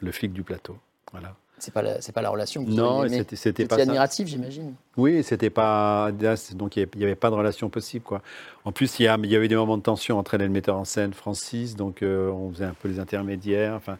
le 0.00 0.12
flic 0.12 0.32
du 0.32 0.44
plateau. 0.44 0.76
Voilà. 1.10 1.34
C'est 1.58 1.72
pas 1.72 1.82
la, 1.82 2.00
c'est 2.00 2.10
pas 2.12 2.22
la 2.22 2.30
relation 2.30 2.64
que 2.64 2.70
vous 2.70 2.74
Non, 2.76 3.06
c'était 3.08 3.36
c'était 3.36 3.66
pas 3.66 3.76
admiratif, 3.76 4.26
j'imagine. 4.26 4.74
Oui, 4.96 5.22
c'était 5.22 5.50
pas. 5.50 6.10
Donc 6.54 6.76
il 6.76 6.88
n'y 6.96 7.04
avait 7.04 7.14
pas 7.14 7.30
de 7.30 7.36
relation 7.36 7.68
possible. 7.70 8.04
Quoi. 8.04 8.20
En 8.64 8.72
plus, 8.72 8.98
il 8.98 9.04
y, 9.04 9.08
a- 9.08 9.16
il 9.22 9.30
y 9.30 9.36
avait 9.36 9.46
des 9.48 9.54
moments 9.54 9.76
de 9.78 9.82
tension 9.82 10.18
entre 10.18 10.34
elle 10.34 10.42
et 10.42 10.46
le 10.46 10.50
metteur 10.50 10.76
en 10.76 10.84
scène, 10.84 11.12
Francis. 11.14 11.76
Donc 11.76 12.02
euh, 12.02 12.30
on 12.30 12.50
faisait 12.50 12.64
un 12.64 12.74
peu 12.74 12.88
les 12.88 12.98
intermédiaires. 12.98 13.74
Enfin, 13.74 13.96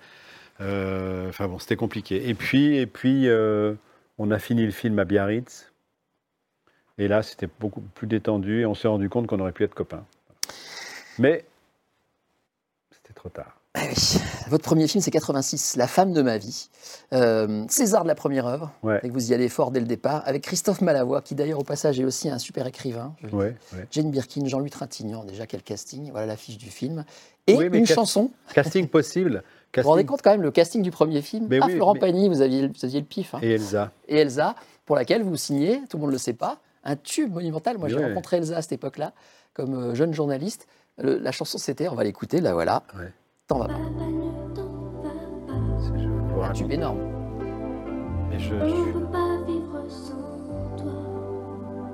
euh, 0.61 1.29
enfin 1.29 1.47
bon, 1.47 1.59
c'était 1.61 1.77
compliqué. 1.77 2.29
Et 2.29 2.35
puis, 2.35 2.77
et 2.79 2.87
puis 2.87 3.29
euh, 3.29 3.75
on 4.19 4.31
a 4.33 4.39
fini 4.41 4.65
le 4.65 4.73
film 4.73 4.99
à 4.99 5.05
Biarritz. 5.05 5.71
Et 6.99 7.07
là, 7.07 7.23
c'était 7.23 7.49
beaucoup 7.61 7.81
plus 7.81 8.07
détendu 8.09 8.61
et 8.63 8.67
on 8.67 8.75
s'est 8.75 8.89
rendu 8.89 9.09
compte 9.09 9.27
qu'on 9.29 9.39
aurait 9.41 9.53
pu 9.53 9.63
être 9.65 9.75
copains. 9.75 10.05
Mais 11.19 11.45
c'était 12.91 13.15
trop 13.15 13.29
tard. 13.29 13.57
Ah 13.75 13.83
oui. 13.89 14.19
Votre 14.53 14.65
premier 14.65 14.87
film, 14.87 15.03
c'est 15.03 15.11
86, 15.11 15.77
La 15.77 15.87
femme 15.87 16.13
de 16.13 16.21
ma 16.21 16.37
vie. 16.37 16.69
Euh, 17.15 17.65
César 17.71 18.03
de 18.03 18.09
la 18.09 18.15
première 18.15 18.47
œuvre. 18.47 18.71
Ouais. 18.83 19.01
Et 19.03 19.09
que 19.09 19.13
vous 19.15 19.31
y 19.31 19.35
allez 19.35 19.49
fort 19.49 19.71
dès 19.71 19.81
le 19.81 19.87
départ, 19.87 20.23
avec 20.27 20.43
Christophe 20.43 20.83
Malavoie, 20.83 21.23
qui 21.23 21.35
d'ailleurs 21.35 21.59
au 21.59 21.65
passage 21.65 21.99
est 21.99 22.05
aussi 22.05 22.29
un 22.29 22.39
super 22.39 22.67
écrivain. 22.67 23.15
je. 23.25 23.35
Ouais, 23.35 23.57
ouais. 23.73 23.87
Jane 23.91 24.11
Birkin, 24.11 24.45
Jean-Louis 24.47 24.69
Trintignant, 24.69 25.25
déjà 25.25 25.47
quel 25.47 25.63
casting, 25.63 26.11
voilà 26.11 26.27
l'affiche 26.27 26.59
du 26.59 26.69
film. 26.69 27.05
Et 27.47 27.57
Oui, 27.57 27.71
une 27.73 27.87
chanson. 27.87 28.31
Casting 28.55 28.89
possible. 28.89 29.43
Vous 29.75 29.83
vous 29.85 29.89
rendez 29.89 30.03
Casting 30.03 30.07
compte 30.07 30.23
quand 30.23 30.31
même 30.33 30.43
le 30.43 30.51
casting 30.51 30.83
du 30.83 30.91
premier 30.91 31.23
film 31.23 31.47
Mais 31.49 31.59
Ah, 31.63 31.65
oui, 31.67 31.77
Florent 31.77 31.95
mais- 31.95 32.01
Pagny, 32.01 32.29
vous 32.29 32.43
aviez, 32.43 32.69
vous 32.69 32.85
aviez 32.85 33.01
le 33.01 33.07
pif. 33.07 33.35
hein. 33.35 33.39
et 33.41 33.53
Elsa. 33.53 33.91
Et 34.07 34.19
Elsa, 34.19 34.55
pour 34.85 34.97
laquelle 34.97 35.23
vous 35.23 35.35
signez, 35.39 35.81
tout 35.89 35.97
le 35.97 36.03
monde 36.03 36.11
ne 36.11 36.17
le 36.17 36.19
sait 36.19 36.35
pas, 36.35 36.59
un 36.85 36.95
tube 36.97 37.33
monumental. 37.33 37.79
Moi, 37.79 37.89
j'ai 37.89 37.97
rencontré 38.05 38.37
Elsa 38.37 38.59
à 38.59 38.61
cette 38.61 38.73
époque-là, 38.73 39.15
comme 39.55 39.73
euh, 39.75 39.95
jeune 39.95 40.13
journaliste. 40.13 40.67
Le- 40.99 41.17
la 41.17 41.33
chanson, 41.33 41.57
c'était, 41.57 41.89
on 41.89 41.95
va 41.95 42.05
l'écouter, 42.05 42.43
là 42.43 42.53
voilà, 42.53 42.83
Ouais 42.99 43.11
t'en 43.53 43.59
vas 43.59 43.69
pas. 43.69 43.75
C'est 45.79 46.43
un 46.43 46.53
tube 46.53 46.73
énorme. 46.73 46.99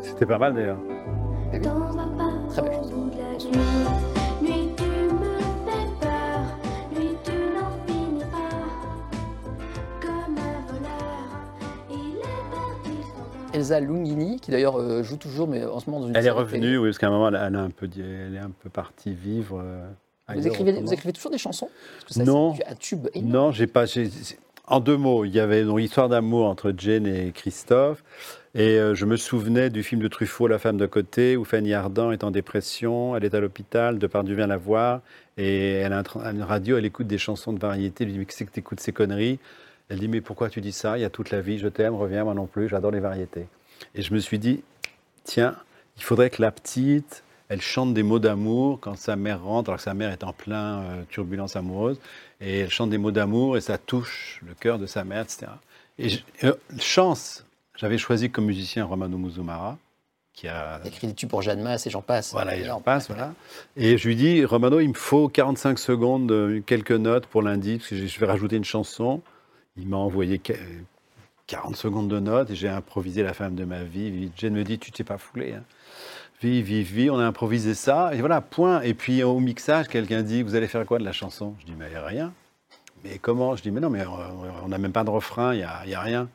C'était 0.01 0.27
pas 0.27 0.39
mal 0.39 0.55
d'ailleurs. 0.55 0.79
Très 1.51 2.63
belle 2.63 2.73
chose. 2.73 3.03
Elsa 13.55 13.81
Lungini, 13.81 14.39
qui 14.39 14.51
d'ailleurs 14.53 14.79
euh, 14.79 15.03
joue 15.03 15.17
toujours, 15.17 15.49
mais 15.49 15.65
en 15.65 15.81
ce 15.81 15.91
moment 15.91 16.03
dans 16.03 16.09
une. 16.09 16.17
Elle 16.17 16.27
est 16.27 16.31
revenue, 16.31 16.79
oui, 16.79 16.89
parce 16.89 16.99
qu'à 16.99 17.09
un 17.09 17.11
moment, 17.11 17.29
elle, 17.29 17.57
a 17.57 17.61
un 17.61 17.71
peu, 17.71 17.89
elle 17.97 18.35
est 18.35 18.39
un 18.39 18.51
peu 18.51 18.69
partie 18.69 19.13
vivre. 19.13 19.61
Euh, 19.61 19.89
vous 20.35 20.47
écrivez, 20.47 20.73
vous 20.73 20.79
autrement. 20.79 20.93
écrivez 20.93 21.13
toujours 21.13 21.31
des 21.31 21.39
chansons? 21.39 21.69
Parce 22.01 22.05
que 22.07 22.15
ça, 22.15 22.25
Non. 22.25 22.55
C'est 22.55 22.67
un 22.67 22.75
tube 22.75 23.09
énorme. 23.15 23.33
Non, 23.33 23.53
j'ai 23.53 23.67
pas. 23.67 23.85
En 24.71 24.81
deux 24.81 24.99
mots, 24.99 25.25
il 25.25 25.35
y 25.35 25.41
avait 25.41 25.65
donc 25.65 25.81
histoire 25.81 26.11
d'amour 26.11 26.47
entre 26.47 26.75
Jane 26.77 27.07
et 27.07 27.33
Christophe, 27.33 28.05
et 28.55 28.79
euh, 28.79 28.95
je 28.95 29.07
me 29.07 29.17
souvenais 29.17 29.71
du 29.71 29.83
film 29.83 30.03
de 30.03 30.09
Truffaut, 30.09 30.47
La 30.47 30.59
femme 30.59 30.77
de 30.77 30.85
côté, 30.85 31.39
où 31.39 31.45
Fanny 31.45 31.73
Ardant 31.73 32.13
est 32.13 32.23
en 32.23 32.31
dépression, 32.31 33.17
elle 33.17 33.25
est 33.25 33.35
à 33.35 33.41
l'hôpital, 33.41 33.99
Depardieu 33.99 34.35
vient 34.37 34.47
la 34.47 34.59
voir, 34.59 35.01
et 35.39 35.71
elle 35.73 35.95
a 35.95 36.03
une 36.31 36.43
radio, 36.43 36.77
elle 36.77 36.85
écoute 36.85 37.07
des 37.07 37.17
chansons 37.17 37.55
de 37.55 37.59
variété, 37.59 38.05
elle 38.05 38.09
lui 38.09 38.13
dit 38.13 38.19
mais 38.19 38.25
qu'est-ce 38.27 38.45
que 38.45 38.51
t'écoutes 38.51 38.81
ces 38.81 38.93
conneries? 38.93 39.39
Elle 39.89 40.01
dit 40.01 40.09
mais 40.09 40.21
pourquoi 40.21 40.51
tu 40.51 40.61
dis 40.61 40.73
ça? 40.73 40.99
Il 40.99 41.01
y 41.01 41.05
a 41.05 41.11
toute 41.11 41.31
la 41.31 41.41
vie, 41.41 41.57
je 41.59 41.69
t'aime, 41.69 41.95
reviens 41.95 42.25
moi 42.25 42.35
non 42.35 42.45
plus, 42.45 42.69
j'adore 42.69 42.91
les 42.91 43.01
variétés. 43.01 43.47
Et 43.95 44.03
je 44.03 44.13
me 44.13 44.19
suis 44.19 44.39
dit 44.39 44.63
tiens, 45.25 45.57
il 45.97 46.03
faudrait 46.03 46.29
que 46.29 46.43
la 46.43 46.51
petite, 46.51 47.25
elle 47.49 47.61
chante 47.63 47.95
des 47.95 48.03
mots 48.03 48.19
d'amour 48.19 48.79
quand 48.81 48.97
sa 48.97 49.17
mère 49.17 49.43
rentre, 49.43 49.71
alors 49.71 49.79
que 49.79 49.83
sa 49.85 49.95
mère 49.95 50.11
est 50.13 50.25
en 50.25 50.33
plein 50.33 50.81
euh, 50.83 51.03
turbulence 51.09 51.57
amoureuse, 51.57 51.99
et 52.41 52.61
elle 52.61 52.71
chante 52.71 52.91
des 52.91 52.99
mots 52.99 53.11
d'amour 53.11 53.57
et 53.57 53.61
ça 53.61 53.79
touche 53.79 54.41
le 54.47 54.55
cœur 54.55 54.79
de 54.79 54.87
sa 54.87 55.05
mère, 55.05 55.23
etc. 55.23 55.47
Et 55.99 56.09
je- 56.11 56.21
euh, 56.45 56.53
chance, 56.81 57.45
j'avais 57.77 57.99
choisi 57.99 58.31
comme 58.31 58.45
musicien 58.47 58.85
Romano 58.85 59.17
Muzumara, 59.19 59.79
qui 60.35 60.47
a 60.47 60.81
écrit 60.85 61.09
des 61.09 61.15
tubes 61.15 61.29
pour 61.31 61.43
Jeanne 61.43 61.63
Masse 61.63 61.87
et 61.87 61.91
j'en 61.91 62.03
passe. 62.03 62.31
voilà, 62.33 62.57
et 62.57 62.65
j'en 62.65 62.81
passe, 62.81 63.09
voilà. 63.09 63.35
Et 63.77 63.99
je 63.99 64.07
lui 64.07 64.15
dis, 64.15 64.45
Romano, 64.45 64.79
il 64.79 64.89
me 64.89 64.95
faut 64.95 65.29
45 65.29 65.79
secondes, 65.81 66.31
euh, 66.31 66.61
quelques 66.65 66.93
notes 66.93 67.27
pour 67.27 67.43
lundi, 67.43 67.79
parce 67.79 67.89
que 67.91 68.07
je 68.07 68.21
vais 68.21 68.27
rajouter 68.27 68.57
une 68.57 68.65
chanson. 68.65 69.21
Il 69.77 69.89
m'a 69.89 69.97
envoyé 69.97 70.39
que- 70.39 70.53
40 71.49 71.77
secondes 71.77 72.09
de 72.09 72.21
notes 72.21 72.51
et 72.51 72.55
j'ai 72.55 72.69
improvisé 72.69 73.23
la 73.23 73.33
femme 73.33 73.55
de 73.55 73.65
ma 73.65 73.83
vie. 73.83 74.31
Jane 74.37 74.53
me 74.53 74.63
dit, 74.65 74.79
tu 74.79 74.93
t'es 74.93 75.03
pas 75.03 75.17
foulé. 75.19 75.55
Hein. 75.55 75.63
Vie, 76.41 76.63
vie, 76.63 76.83
vie, 76.83 77.11
on 77.11 77.19
a 77.19 77.25
improvisé 77.25 77.75
ça, 77.75 78.11
et 78.15 78.21
voilà, 78.21 78.41
point. 78.41 78.81
Et 78.83 78.95
puis 78.95 79.23
au 79.25 79.41
mixage, 79.41 79.89
quelqu'un 79.89 80.23
dit, 80.23 80.43
vous 80.43 80.55
allez 80.55 80.69
faire 80.69 80.87
quoi 80.87 80.99
de 80.99 81.05
la 81.05 81.13
chanson? 81.13 81.57
Je 81.61 81.67
dis, 81.67 81.75
mais 81.77 81.87
rien. 81.99 82.33
Mais 83.05 83.19
comment? 83.19 83.57
Je 83.57 83.63
dis, 83.63 83.71
mais 83.71 83.81
non, 83.81 83.91
mais 83.91 84.03
euh, 84.03 84.07
on 84.65 84.69
n'a 84.69 84.79
même 84.79 84.93
pas 84.93 85.05
de 85.05 85.11
refrain, 85.11 85.53
il 85.55 85.59
n'y 85.59 85.63
a, 85.65 85.81
il 85.85 85.91
y 85.91 85.95
a 85.95 86.01
rien. 86.01 86.29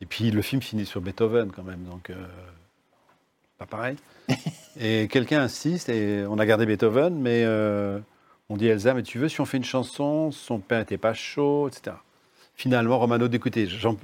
Et 0.00 0.06
puis 0.06 0.30
le 0.30 0.42
film 0.42 0.60
finit 0.60 0.86
sur 0.86 1.00
Beethoven 1.00 1.52
quand 1.52 1.62
même, 1.62 1.84
donc 1.84 2.10
euh, 2.10 2.14
pas 3.58 3.66
pareil. 3.66 3.96
Et 4.80 5.06
quelqu'un 5.08 5.42
insiste, 5.42 5.88
et 5.88 6.24
on 6.28 6.38
a 6.38 6.46
gardé 6.46 6.66
Beethoven, 6.66 7.14
mais 7.14 7.44
euh, 7.44 8.00
on 8.48 8.56
dit 8.56 8.66
Elsa, 8.66 8.92
mais 8.92 9.04
tu 9.04 9.18
veux, 9.18 9.28
si 9.28 9.40
on 9.40 9.44
fait 9.44 9.56
une 9.56 9.64
chanson, 9.64 10.32
son 10.32 10.58
père 10.58 10.80
n'était 10.80 10.98
pas 10.98 11.14
chaud, 11.14 11.68
etc. 11.68 11.96
Finalement, 12.56 12.98
Romano 12.98 13.28
j'en- 13.66 13.96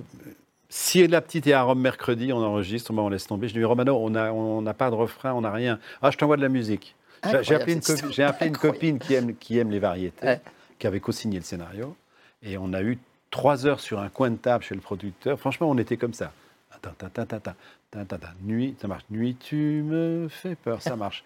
si 0.71 1.07
la 1.07 1.21
petite 1.21 1.47
est 1.47 1.53
à 1.53 1.63
Rome 1.63 1.81
mercredi, 1.81 2.33
on 2.33 2.39
enregistre, 2.39 2.93
on 2.97 3.09
laisse 3.11 3.27
tomber. 3.27 3.49
Je 3.49 3.55
lui 3.55 3.61
dis, 3.61 3.65
Romano, 3.65 3.97
on 3.99 4.11
n'a 4.11 4.33
on 4.33 4.63
n'a 4.63 4.73
pas 4.73 4.89
de 4.89 4.95
refrain, 4.95 5.33
on 5.35 5.41
n'a 5.43 5.51
rien. 5.51 5.79
Ah, 6.01 6.11
je 6.11 6.17
t'envoie 6.17 6.37
de 6.37 6.43
la 6.43 6.49
musique. 6.49 6.95
J'ai- 7.43 7.55
appelé, 7.57 7.75
une, 7.75 8.13
j'ai 8.13 8.23
appelé 8.23 8.51
copine 8.53 8.99
qui 8.99 9.13
aime, 9.15 9.35
qui 9.37 9.59
aime 9.59 9.71
les 9.71 9.79
variétés, 9.81 10.25
Ouais. 10.27 10.41
qui 10.79 10.87
avait 10.87 11.01
co-signé 11.01 11.39
le 11.39 11.45
scénario. 11.45 11.95
Et 12.43 12.57
on 12.57 12.73
a 12.73 12.83
eu 12.83 12.99
trois 13.31 13.67
heures 13.67 13.81
sur 13.81 14.01
un 14.01 14.09
coin 14.09 14.31
de 14.31 14.37
table 14.37 14.65
chez 14.65 14.75
le 14.75 14.81
producteur. 14.81 15.39
Franchement, 15.39 15.69
on 15.69 15.77
était 15.77 15.99
comme 15.99 16.15
ça. 16.15 16.33
Attends, 16.73 16.93
attends, 17.05 17.23
attends, 17.23 17.37
attends, 17.37 17.55
attends, 18.01 18.17
attends. 18.17 18.27
Nuit, 18.43 18.75
ça 18.81 18.89
marche. 18.89 19.03
Nuit, 19.11 19.37
tu 19.39 19.83
me 19.85 20.29
fais 20.31 20.55
peur, 20.55 20.81
ça 20.81 20.97
marche. 20.97 21.23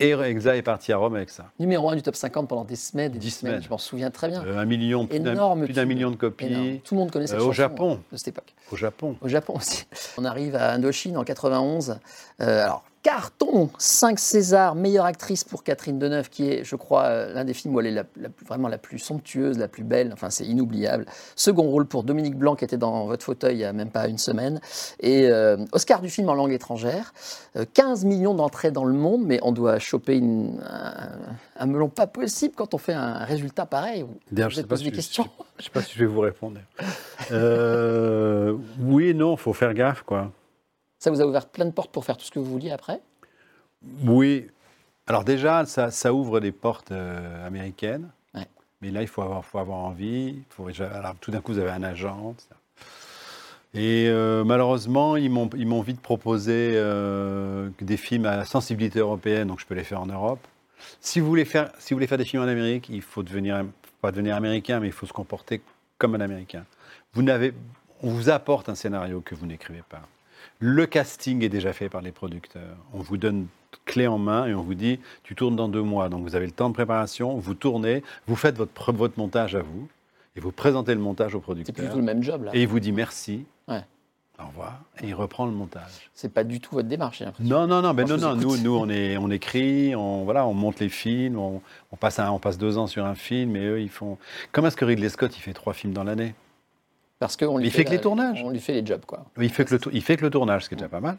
Et 0.00 0.10
Exa 0.12 0.56
est 0.56 0.62
parti 0.62 0.92
à 0.92 0.96
Rome 0.96 1.16
avec 1.16 1.28
ça. 1.28 1.46
Numéro 1.58 1.90
1 1.90 1.96
du 1.96 2.02
top 2.02 2.14
50 2.14 2.48
pendant 2.48 2.64
des 2.64 2.76
semaines 2.76 3.06
et 3.10 3.14
des 3.14 3.18
10 3.18 3.30
semaines. 3.30 3.52
semaines. 3.54 3.64
Je 3.64 3.68
m'en 3.70 3.78
souviens 3.78 4.10
très 4.12 4.28
bien. 4.28 4.44
Euh, 4.44 4.56
un 4.58 4.64
million, 4.64 5.06
plus 5.08 5.18
d'un 5.18 5.32
Énorme 5.32 5.64
plus 5.64 5.74
d'un 5.74 5.82
tube. 5.82 5.88
million 5.88 6.10
de 6.12 6.16
copies. 6.16 6.46
Énorme. 6.46 6.78
Tout 6.84 6.94
le 6.94 7.00
monde 7.00 7.10
connaît 7.10 7.26
cette 7.26 7.36
Euh, 7.38 7.40
au 7.40 7.46
chanson 7.46 7.52
Japon. 7.54 8.00
de 8.12 8.16
cette 8.16 8.28
époque. 8.28 8.54
Au 8.70 8.76
Japon. 8.76 9.16
Au 9.20 9.26
Japon 9.28 9.54
aussi. 9.56 9.86
On 10.16 10.24
arrive 10.24 10.54
à 10.54 10.72
Indochine 10.72 11.16
en 11.16 11.24
91. 11.24 11.98
Euh, 12.40 12.64
alors, 12.64 12.84
carton 13.02 13.70
5 13.78 14.18
Césars, 14.18 14.74
meilleure 14.74 15.04
actrice 15.04 15.44
pour 15.44 15.62
Catherine 15.62 15.98
Deneuve, 15.98 16.28
qui 16.28 16.50
est, 16.50 16.64
je 16.64 16.76
crois, 16.76 17.04
euh, 17.04 17.32
l'un 17.34 17.44
des 17.44 17.54
films 17.54 17.74
où 17.74 17.80
elle 17.80 17.86
est 17.86 17.92
la- 17.92 18.04
la 18.20 18.28
plus- 18.28 18.44
vraiment 18.46 18.68
la 18.68 18.78
plus 18.78 18.98
somptueuse, 18.98 19.58
la 19.58 19.68
plus 19.68 19.84
belle. 19.84 20.10
Enfin, 20.12 20.30
c'est 20.30 20.44
inoubliable. 20.44 21.06
Second 21.36 21.62
rôle 21.70 21.86
pour 21.86 22.02
Dominique 22.02 22.36
Blanc, 22.36 22.54
qui 22.56 22.64
était 22.64 22.76
dans 22.76 23.06
votre 23.06 23.24
fauteuil 23.24 23.54
il 23.54 23.58
n'y 23.58 23.64
a 23.64 23.72
même 23.72 23.90
pas 23.90 24.08
une 24.08 24.18
semaine. 24.18 24.60
Et 25.00 25.26
euh, 25.28 25.56
Oscar 25.72 26.00
du 26.00 26.10
film 26.10 26.28
en 26.28 26.34
langue 26.34 26.52
étrangère. 26.52 27.12
Euh, 27.56 27.64
15 27.72 28.04
millions 28.04 28.34
d'entrées 28.34 28.70
dans 28.70 28.84
le 28.84 28.94
monde, 28.94 29.22
mais 29.24 29.38
on 29.42 29.52
doit 29.52 29.78
choper 29.78 30.16
une- 30.16 30.60
un, 30.68 31.08
un 31.56 31.66
melon 31.66 31.88
pas 31.88 32.06
possible 32.06 32.54
quand 32.56 32.74
on 32.74 32.78
fait 32.78 32.92
un 32.94 33.18
résultat 33.24 33.64
pareil. 33.66 34.02
Vous 34.02 34.16
D'ailleurs, 34.32 34.50
je 34.50 34.56
êtes 34.60 34.64
sais 34.64 34.68
pas 34.68 34.76
si 34.76 34.84
je- 34.86 34.90
questions 34.90 35.26
Je 35.56 35.62
ne 35.62 35.64
sais 35.64 35.70
pas 35.70 35.82
si 35.82 35.94
je 35.94 36.00
vais 36.00 36.06
vous 36.06 36.20
répondre. 36.20 36.58
Euh, 37.32 38.54
oui 38.80 39.08
et 39.08 39.14
non, 39.14 39.36
faut 39.36 39.52
faire 39.52 39.74
gaffe, 39.74 40.02
quoi. 40.02 40.30
Ça 40.98 41.10
vous 41.10 41.20
a 41.20 41.26
ouvert 41.26 41.46
plein 41.46 41.64
de 41.64 41.70
portes 41.70 41.90
pour 41.90 42.04
faire 42.04 42.16
tout 42.16 42.24
ce 42.24 42.30
que 42.30 42.38
vous 42.38 42.50
vouliez 42.50 42.70
après? 42.70 43.00
Oui. 44.04 44.48
Alors 45.06 45.24
déjà, 45.24 45.64
ça, 45.64 45.90
ça 45.90 46.12
ouvre 46.12 46.40
des 46.40 46.52
portes 46.52 46.92
euh, 46.92 47.46
américaines. 47.46 48.10
Ouais. 48.34 48.46
Mais 48.82 48.90
là, 48.90 49.02
il 49.02 49.08
faut 49.08 49.22
avoir, 49.22 49.44
faut 49.44 49.58
avoir 49.58 49.78
envie. 49.78 50.28
il 50.28 50.44
Faut, 50.50 50.68
alors, 50.82 51.14
tout 51.20 51.30
d'un 51.30 51.40
coup, 51.40 51.52
vous 51.52 51.58
avez 51.58 51.70
un 51.70 51.82
agent. 51.82 52.34
Et 53.74 54.06
euh, 54.08 54.44
malheureusement, 54.44 55.16
ils 55.16 55.30
m'ont 55.30 55.48
ils 55.56 55.66
m'ont 55.66 55.82
vite 55.82 56.00
proposé 56.00 56.72
euh, 56.74 57.68
des 57.80 57.96
films 57.96 58.24
à 58.24 58.44
sensibilité 58.44 58.98
européenne, 58.98 59.48
donc 59.48 59.60
je 59.60 59.66
peux 59.66 59.74
les 59.74 59.84
faire 59.84 60.00
en 60.00 60.06
Europe. 60.06 60.40
Si 61.00 61.20
vous 61.20 61.26
voulez 61.26 61.44
faire, 61.44 61.70
si 61.78 61.92
vous 61.92 61.98
voulez 61.98 62.06
faire 62.06 62.18
des 62.18 62.24
films 62.24 62.42
en 62.42 62.48
Amérique, 62.48 62.88
il 62.88 63.02
faut 63.02 63.22
devenir, 63.22 63.64
pas 64.00 64.10
devenir 64.10 64.36
américain, 64.36 64.80
mais 64.80 64.86
il 64.86 64.92
faut 64.92 65.06
se 65.06 65.12
comporter 65.12 65.60
comme 65.98 66.14
un 66.14 66.20
américain. 66.20 66.64
Vous 67.12 67.22
n'avez, 67.22 67.52
on 68.02 68.10
vous 68.10 68.30
apporte 68.30 68.68
un 68.68 68.74
scénario 68.74 69.20
que 69.20 69.34
vous 69.34 69.46
n'écrivez 69.46 69.82
pas. 69.88 70.02
Le 70.60 70.86
casting 70.86 71.42
est 71.44 71.48
déjà 71.48 71.72
fait 71.72 71.88
par 71.88 72.00
les 72.02 72.12
producteurs. 72.12 72.76
On 72.92 72.98
vous 73.00 73.16
donne 73.16 73.46
clé 73.84 74.06
en 74.06 74.18
main 74.18 74.46
et 74.46 74.54
on 74.54 74.62
vous 74.62 74.74
dit, 74.74 74.98
tu 75.22 75.34
tournes 75.34 75.56
dans 75.56 75.68
deux 75.68 75.82
mois. 75.82 76.08
Donc 76.08 76.22
vous 76.22 76.34
avez 76.34 76.46
le 76.46 76.52
temps 76.52 76.68
de 76.68 76.74
préparation, 76.74 77.36
vous 77.38 77.54
tournez, 77.54 78.02
vous 78.26 78.36
faites 78.36 78.56
votre, 78.56 78.92
votre 78.92 79.18
montage 79.18 79.54
à 79.54 79.60
vous 79.62 79.88
et 80.36 80.40
vous 80.40 80.52
présentez 80.52 80.94
le 80.94 81.00
montage 81.00 81.34
au 81.34 81.38
C'est 81.38 81.42
producteur. 81.42 81.74
plus 81.74 81.84
du 81.84 81.90
tout 81.90 81.98
le 81.98 82.04
même 82.04 82.22
job 82.22 82.44
là. 82.44 82.50
Et 82.54 82.62
il 82.62 82.68
vous 82.68 82.80
dit 82.80 82.92
merci. 82.92 83.44
Ouais. 83.68 83.82
Au 84.42 84.46
revoir. 84.46 84.80
Et 85.02 85.08
il 85.08 85.14
reprend 85.14 85.46
le 85.46 85.52
montage. 85.52 86.10
C'est 86.14 86.32
pas 86.32 86.44
du 86.44 86.60
tout 86.60 86.74
votre 86.76 86.86
démarche, 86.88 87.18
j'ai 87.18 87.24
l'impression. 87.24 87.48
Non, 87.50 87.66
non, 87.66 87.82
non, 87.82 87.92
ben 87.92 88.06
non, 88.06 88.16
non. 88.18 88.36
Nous, 88.36 88.56
nous, 88.58 88.76
on 88.76 88.88
est, 88.88 89.16
on 89.16 89.30
écrit, 89.30 89.96
on 89.96 90.22
voilà, 90.24 90.46
on 90.46 90.54
monte 90.54 90.78
les 90.78 90.88
films, 90.88 91.38
on, 91.38 91.60
on 91.90 91.96
passe 91.96 92.20
un- 92.20 92.30
on 92.30 92.38
passe 92.38 92.56
deux 92.56 92.78
ans 92.78 92.86
sur 92.86 93.04
un 93.04 93.16
film, 93.16 93.56
et 93.56 93.64
eux, 93.66 93.80
ils 93.80 93.88
font. 93.90 94.16
Comment 94.52 94.68
est-ce 94.68 94.76
que 94.76 94.84
Ridley 94.84 95.08
Scott, 95.08 95.36
il 95.36 95.40
fait 95.40 95.54
trois 95.54 95.72
films 95.72 95.92
dans 95.92 96.04
l'année? 96.04 96.34
Parce 97.18 97.36
qu'on 97.36 97.58
lui 97.58 97.70
fait 97.70 97.84
que 97.84 97.90
la- 97.90 97.96
les 97.96 98.00
tournages. 98.00 98.42
On 98.44 98.50
lui 98.50 98.60
fait 98.60 98.72
les 98.74 98.86
jobs, 98.86 99.04
quoi. 99.06 99.24
Il 99.40 99.50
fait 99.50 99.64
que 99.64 99.74
le, 99.74 99.80
il 99.92 100.02
fait 100.02 100.16
que 100.16 100.24
le 100.24 100.30
tournage, 100.30 100.64
ce 100.64 100.68
qui 100.68 100.74
est 100.74 100.78
déjà 100.78 100.88
pas 100.88 101.00
mal. 101.00 101.16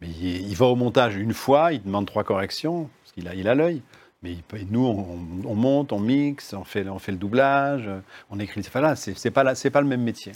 Mais 0.00 0.08
il, 0.08 0.48
il 0.48 0.56
va 0.56 0.66
au 0.66 0.76
montage 0.76 1.16
une 1.16 1.34
fois, 1.34 1.72
il 1.72 1.82
demande 1.82 2.06
trois 2.06 2.24
corrections, 2.24 2.88
parce 3.02 3.12
qu'il 3.12 3.26
a, 3.28 3.34
il 3.34 3.48
a 3.48 3.54
l'œil. 3.54 3.82
Mais 4.22 4.32
il 4.32 4.42
peut- 4.42 4.58
nous, 4.70 4.84
on, 4.86 5.18
on 5.48 5.54
monte, 5.54 5.92
on 5.92 5.98
mixe, 6.00 6.54
on 6.54 6.64
fait, 6.64 6.88
on 6.88 6.98
fait 6.98 7.12
le 7.12 7.18
doublage, 7.18 7.88
on 8.30 8.38
écrit. 8.38 8.60
Enfin 8.66 8.80
là, 8.80 8.96
c'est 8.96 9.30
pas, 9.30 9.44
pas 9.44 9.80
le 9.80 9.86
même 9.86 10.02
métier. 10.02 10.32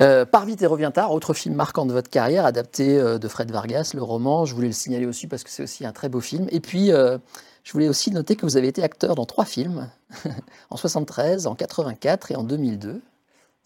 Euh, 0.00 0.24
Pars 0.24 0.44
vite 0.46 0.62
et 0.62 0.66
reviens 0.66 0.90
tard, 0.92 1.12
autre 1.12 1.34
film 1.34 1.54
marquant 1.56 1.84
de 1.86 1.92
votre 1.92 2.08
carrière, 2.10 2.44
adapté 2.44 2.98
euh, 2.98 3.18
de 3.18 3.26
Fred 3.26 3.50
Vargas, 3.50 3.92
le 3.94 4.02
roman. 4.02 4.44
Je 4.44 4.54
voulais 4.54 4.68
le 4.68 4.72
signaler 4.72 5.06
aussi 5.06 5.26
parce 5.26 5.42
que 5.42 5.50
c'est 5.50 5.62
aussi 5.64 5.84
un 5.86 5.92
très 5.92 6.08
beau 6.08 6.20
film. 6.20 6.46
Et 6.52 6.60
puis, 6.60 6.92
euh, 6.92 7.18
je 7.64 7.72
voulais 7.72 7.88
aussi 7.88 8.10
noter 8.12 8.36
que 8.36 8.46
vous 8.46 8.56
avez 8.56 8.68
été 8.68 8.82
acteur 8.84 9.14
dans 9.16 9.26
trois 9.26 9.44
films, 9.44 9.88
en 10.70 10.76
73, 10.76 11.46
en 11.48 11.54
84 11.56 12.30
et 12.30 12.36
en 12.36 12.44
2002. 12.44 13.00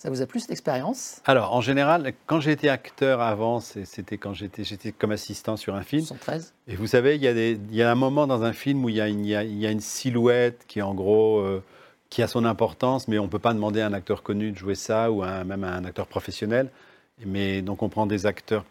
Ça 0.03 0.11
vous 0.11 0.21
a 0.21 0.27
plu 0.27 0.41
cette 0.41 0.51
expérience? 0.51 1.21
Alors, 1.27 1.55
en 1.55 1.61
général, 1.61 2.13
quand 2.27 2.41
été 2.45 2.69
acteur 2.69 3.21
avant, 3.21 3.61
c'est- 3.61 3.85
c'était 3.85 4.19
quand 4.19 4.35
j'étais 4.35 4.65
j'étais 4.65 4.91
comme 4.91 5.13
assistant 5.13 5.57
sur 5.57 5.77
un 5.77 5.83
film. 5.85 6.03
73 6.03 6.55
Et 6.67 6.75
vous 6.75 6.89
savez, 6.89 7.15
il 7.15 7.23
y, 7.23 7.29
a 7.29 7.33
des- 7.33 7.53
il 7.71 7.77
y 7.77 7.85
a 7.85 7.91
un 7.93 7.95
moment 7.95 8.27
dans 8.27 8.43
un 8.43 8.53
film 8.53 8.85
où 8.85 8.89
il 8.89 8.97
y 8.97 9.01
a 9.01 9.07
une, 9.07 9.25
il 9.25 9.29
y 9.31 9.37
a- 9.37 9.45
il 9.45 9.57
y 9.57 9.65
a 9.65 9.71
une 9.71 9.79
silhouette 9.79 10.65
qui, 10.67 10.83
en 10.83 10.93
gros, 10.93 11.39
euh, 11.39 11.63
qui 12.11 12.21
a 12.21 12.27
son 12.27 12.45
importance, 12.45 13.07
mais 13.07 13.21
on 13.21 13.27
ne 13.27 13.29
peut 13.29 13.39
pas 13.39 13.55
demander 13.55 13.81
à 13.81 13.87
un 13.87 13.93
acteur 13.93 14.25
connu 14.25 14.51
de 14.51 14.57
jouer 14.59 14.75
ça, 14.75 15.13
ou 15.13 15.23
à 15.23 15.45
même 15.45 15.63
à 15.63 15.73
un 15.77 15.85
acteur 15.85 16.09
professionnel. 16.09 16.69
Mais 17.25 17.63
donc, 17.63 17.85
on 17.85 17.89
prend 17.89 18.07
des 18.07 18.27
acteurs 18.27 18.65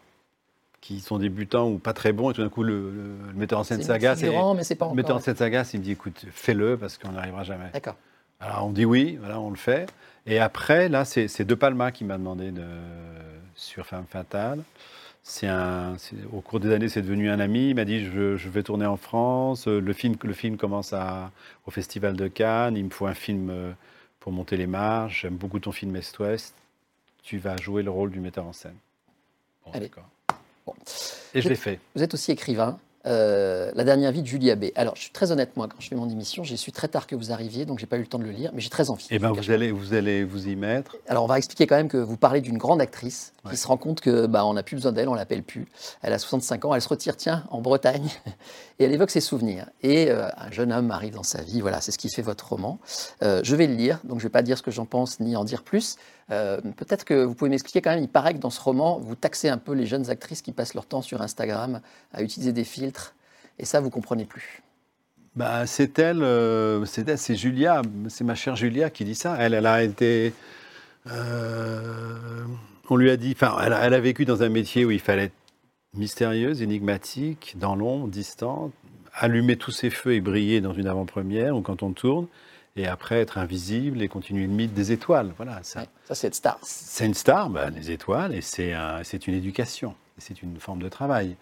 qui 0.82 1.00
sont 1.00 1.16
débutants 1.16 1.70
ou 1.70 1.78
pas 1.78 1.94
très 1.94 2.12
bons, 2.12 2.30
et 2.30 2.34
tout 2.34 2.42
d'un 2.42 2.50
coup, 2.50 2.62
le, 2.62 2.90
le- 2.90 3.16
le 3.28 3.32
metteur 3.32 3.58
en 3.58 3.64
scène 3.64 3.78
C'est 3.80 3.86
s'agace. 3.86 4.18
et- 4.18 4.26
figurant, 4.26 4.52
mais 4.52 4.64
c'est 4.64 4.74
pas 4.74 4.90
Le 4.90 4.94
metteur 4.96 5.16
en 5.16 5.20
scène 5.20 5.36
s'agace, 5.36 5.72
il 5.72 5.80
me 5.80 5.84
dit, 5.84 5.92
écoute, 5.92 6.26
fais-le, 6.30 6.76
parce 6.76 6.98
qu'on 6.98 7.12
n'arrivera 7.12 7.42
jamais. 7.42 7.70
D'accord. 7.72 7.96
Alors, 8.42 8.66
on 8.66 8.70
dit 8.70 8.84
oui, 8.84 9.16
voilà, 9.20 9.38
on 9.40 9.50
le 9.50 9.56
fait. 9.56 9.88
Et 10.26 10.38
après, 10.40 10.88
là, 10.88 11.04
c'est 11.04 11.44
De 11.44 11.54
Palma 11.54 11.92
qui 11.92 12.04
m'a 12.04 12.18
demandé 12.18 12.50
de, 12.50 12.64
sur 13.54 13.86
Femme 13.86 14.06
Fatale. 14.08 14.62
C'est 15.24 15.46
un, 15.46 15.96
au 16.32 16.40
cours 16.40 16.58
des 16.58 16.72
années, 16.72 16.88
c'est 16.88 17.02
devenu 17.02 17.30
un 17.30 17.38
ami. 17.38 17.70
Il 17.70 17.76
m'a 17.76 17.84
dit 17.84 18.04
je, 18.04 18.36
je 18.36 18.48
vais 18.48 18.64
tourner 18.64 18.86
en 18.86 18.96
France. 18.96 19.68
Le 19.68 19.92
film, 19.92 20.16
le 20.22 20.32
film 20.32 20.56
commence 20.56 20.92
à, 20.92 21.30
au 21.66 21.70
Festival 21.70 22.16
de 22.16 22.26
Cannes. 22.26 22.76
Il 22.76 22.84
me 22.84 22.90
faut 22.90 23.06
un 23.06 23.14
film 23.14 23.48
euh, 23.50 23.72
pour 24.18 24.32
monter 24.32 24.56
les 24.56 24.66
marges. 24.66 25.20
J'aime 25.22 25.36
beaucoup 25.36 25.60
ton 25.60 25.70
film 25.70 25.94
Est-Ouest. 25.94 26.54
Tu 27.22 27.38
vas 27.38 27.56
jouer 27.56 27.84
le 27.84 27.90
rôle 27.90 28.10
du 28.10 28.18
metteur 28.18 28.44
en 28.44 28.52
scène. 28.52 28.74
Bon, 29.64 29.70
Allez. 29.72 29.90
Bon. 30.66 30.74
Et 31.34 31.40
je 31.40 31.48
l'ai 31.48 31.54
fait. 31.54 31.78
Vous 31.94 32.02
êtes 32.02 32.14
aussi 32.14 32.32
écrivain. 32.32 32.80
Euh, 33.06 33.70
La 33.74 33.84
dernière 33.84 34.12
vie 34.12 34.22
de 34.22 34.26
Julia 34.26 34.56
B. 34.56 34.66
Alors, 34.74 34.96
je 34.96 35.02
suis 35.02 35.10
très 35.10 35.32
honnête, 35.32 35.56
moi, 35.56 35.68
quand 35.68 35.80
je 35.80 35.88
fais 35.88 35.94
mon 35.96 36.08
émission, 36.08 36.44
j'ai 36.44 36.56
su 36.56 36.72
très 36.72 36.88
tard 36.88 37.06
que 37.06 37.14
vous 37.16 37.32
arriviez, 37.32 37.64
donc 37.64 37.78
j'ai 37.78 37.86
pas 37.86 37.96
eu 37.96 38.00
le 38.00 38.06
temps 38.06 38.18
de 38.18 38.24
le 38.24 38.30
lire, 38.30 38.50
mais 38.54 38.60
j'ai 38.60 38.70
très 38.70 38.90
envie. 38.90 39.06
Eh 39.10 39.18
Je 39.18 39.26
vous 39.26 39.50
allez, 39.50 39.72
vous 39.72 39.94
allez 39.94 40.24
vous 40.24 40.48
y 40.48 40.56
mettre. 40.56 40.96
alors, 41.08 41.24
on 41.24 41.26
va 41.26 41.38
expliquer 41.38 41.66
quand 41.66 41.76
même 41.76 41.88
que 41.88 41.96
vous 41.96 42.16
parlez 42.16 42.40
d'une 42.40 42.58
grande 42.58 42.80
actrice 42.80 43.32
qui 43.50 43.56
se 43.56 43.66
rend 43.66 43.76
compte 43.76 44.00
que 44.00 44.26
bah, 44.26 44.44
on 44.46 44.54
n'a 44.54 44.62
plus 44.62 44.76
besoin 44.76 44.92
d'elle, 44.92 45.08
on 45.08 45.14
l'appelle 45.14 45.42
plus. 45.42 45.66
Elle 46.02 46.12
a 46.12 46.18
65 46.18 46.64
ans, 46.64 46.74
elle 46.74 46.82
se 46.82 46.88
retire, 46.88 47.16
tiens, 47.16 47.44
en 47.50 47.60
Bretagne, 47.60 48.08
et 48.78 48.84
elle 48.84 48.92
évoque 48.92 49.10
ses 49.10 49.20
souvenirs. 49.20 49.66
Et 49.82 50.10
euh, 50.10 50.28
un 50.36 50.50
jeune 50.50 50.72
homme 50.72 50.90
arrive 50.90 51.14
dans 51.14 51.22
sa 51.22 51.42
vie, 51.42 51.60
voilà, 51.60 51.80
c'est 51.80 51.90
ce 51.92 51.98
qui 51.98 52.08
fait 52.08 52.22
votre 52.22 52.48
roman. 52.48 52.78
Euh, 53.22 53.40
je 53.42 53.56
vais 53.56 53.66
le 53.66 53.74
lire, 53.74 53.98
donc 54.04 54.20
je 54.20 54.24
ne 54.24 54.28
vais 54.28 54.32
pas 54.32 54.42
dire 54.42 54.58
ce 54.58 54.62
que 54.62 54.70
j'en 54.70 54.86
pense 54.86 55.18
ni 55.20 55.34
en 55.36 55.44
dire 55.44 55.62
plus. 55.62 55.96
Euh, 56.30 56.60
Peut-être 56.76 57.04
que 57.04 57.24
vous 57.24 57.34
pouvez 57.34 57.50
m'expliquer 57.50 57.80
quand 57.82 57.90
même, 57.90 58.02
il 58.02 58.08
paraît 58.08 58.34
que 58.34 58.38
dans 58.38 58.50
ce 58.50 58.60
roman, 58.60 58.98
vous 58.98 59.14
taxez 59.14 59.48
un 59.48 59.58
peu 59.58 59.72
les 59.72 59.86
jeunes 59.86 60.08
actrices 60.10 60.42
qui 60.42 60.52
passent 60.52 60.74
leur 60.74 60.86
temps 60.86 61.02
sur 61.02 61.20
Instagram 61.22 61.80
à 62.12 62.22
utiliser 62.22 62.52
des 62.52 62.64
filtres, 62.64 63.14
et 63.58 63.64
ça, 63.64 63.80
vous 63.80 63.90
comprenez 63.90 64.24
plus. 64.24 64.62
Bah, 65.34 65.66
c'est 65.66 65.98
elle, 65.98 66.22
euh, 66.22 66.84
c'est 66.84 67.34
Julia, 67.34 67.82
c'est 68.08 68.24
ma 68.24 68.34
chère 68.34 68.54
Julia 68.56 68.90
qui 68.90 69.04
dit 69.04 69.14
ça. 69.14 69.36
Elle, 69.38 69.54
elle 69.54 69.66
a 69.66 69.82
été. 69.82 70.34
euh, 71.10 72.44
on 72.90 72.96
lui 72.96 73.10
a 73.10 73.16
dit. 73.16 73.32
Enfin, 73.34 73.56
elle, 73.64 73.74
elle 73.80 73.94
a 73.94 74.00
vécu 74.00 74.24
dans 74.24 74.42
un 74.42 74.48
métier 74.48 74.84
où 74.84 74.90
il 74.90 75.00
fallait 75.00 75.24
être 75.24 75.34
mystérieuse, 75.94 76.62
énigmatique, 76.62 77.54
dans 77.58 77.74
l'ombre, 77.76 78.08
distante, 78.08 78.72
allumer 79.14 79.56
tous 79.56 79.70
ses 79.72 79.90
feux 79.90 80.14
et 80.14 80.20
briller 80.20 80.60
dans 80.60 80.72
une 80.72 80.86
avant-première 80.86 81.56
ou 81.56 81.60
quand 81.62 81.82
on 81.82 81.92
tourne, 81.92 82.26
et 82.76 82.86
après 82.86 83.16
être 83.20 83.38
invisible 83.38 84.02
et 84.02 84.08
continuer 84.08 84.46
le 84.46 84.52
mythe 84.52 84.74
des 84.74 84.92
étoiles. 84.92 85.32
Voilà, 85.36 85.60
ça. 85.62 85.80
Ouais, 85.80 85.86
ça, 86.06 86.14
c'est 86.14 86.26
être 86.28 86.34
star. 86.34 86.58
C'est 86.62 87.06
une 87.06 87.14
star, 87.14 87.50
bah, 87.50 87.70
les 87.70 87.90
étoiles, 87.90 88.34
et 88.34 88.40
c'est 88.40 88.72
un- 88.72 89.02
une 89.02 89.34
éducation, 89.34 89.94
c'est 90.18 90.42
une 90.42 90.58
forme 90.58 90.80
de 90.82 90.88
travail. 90.88 91.36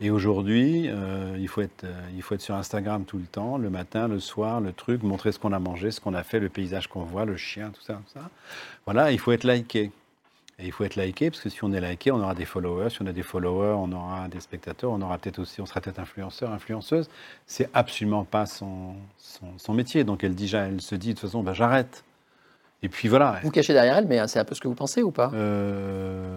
Et 0.00 0.10
aujourd'hui, 0.10 0.88
euh, 0.88 1.36
il, 1.38 1.46
faut 1.46 1.60
être, 1.60 1.84
euh, 1.84 1.92
il 2.16 2.22
faut 2.22 2.34
être 2.34 2.40
sur 2.40 2.56
Instagram 2.56 3.04
tout 3.04 3.18
le 3.18 3.24
temps, 3.26 3.56
le 3.56 3.70
matin, 3.70 4.08
le 4.08 4.18
soir, 4.18 4.60
le 4.60 4.72
truc, 4.72 5.04
montrer 5.04 5.30
ce 5.30 5.38
qu'on 5.38 5.52
a 5.52 5.60
mangé, 5.60 5.92
ce 5.92 6.00
qu'on 6.00 6.14
a 6.14 6.24
fait, 6.24 6.40
le 6.40 6.48
paysage 6.48 6.88
qu'on 6.88 7.04
voit, 7.04 7.24
le 7.24 7.36
chien, 7.36 7.70
tout 7.70 7.82
ça, 7.82 7.94
tout 7.94 8.12
ça. 8.18 8.28
Voilà, 8.84 9.12
il 9.12 9.18
faut 9.20 9.30
être 9.30 9.44
liké. 9.44 9.92
Et 10.62 10.66
il 10.66 10.72
faut 10.72 10.84
être 10.84 10.94
liké, 10.94 11.30
parce 11.30 11.42
que 11.42 11.48
si 11.48 11.64
on 11.64 11.72
est 11.72 11.80
liké, 11.80 12.12
on 12.12 12.20
aura 12.20 12.34
des 12.34 12.44
followers. 12.44 12.90
Si 12.90 13.02
on 13.02 13.06
a 13.06 13.12
des 13.12 13.24
followers, 13.24 13.74
on 13.76 13.90
aura 13.92 14.28
des 14.28 14.38
spectateurs, 14.40 14.92
on 14.92 15.02
aura 15.02 15.18
peut-être 15.18 15.40
aussi, 15.40 15.60
on 15.60 15.66
sera 15.66 15.80
peut-être 15.80 15.98
influenceur, 15.98 16.52
influenceuse. 16.52 17.10
C'est 17.46 17.68
absolument 17.74 18.24
pas 18.24 18.46
son, 18.46 18.94
son, 19.18 19.46
son 19.58 19.74
métier. 19.74 20.04
Donc 20.04 20.22
elle, 20.22 20.36
dit, 20.36 20.54
elle 20.54 20.80
se 20.80 20.94
dit, 20.94 21.08
de 21.08 21.12
toute 21.14 21.28
façon, 21.28 21.42
bah, 21.42 21.52
j'arrête. 21.52 22.04
Et 22.82 22.88
puis 22.88 23.08
voilà. 23.08 23.40
Vous 23.42 23.50
cachez 23.50 23.72
derrière 23.72 23.96
elle, 23.98 24.06
mais 24.06 24.26
c'est 24.28 24.38
un 24.38 24.44
peu 24.44 24.54
ce 24.54 24.60
que 24.60 24.68
vous 24.68 24.74
pensez 24.74 25.02
ou 25.02 25.10
pas? 25.10 25.30
Euh, 25.34 26.36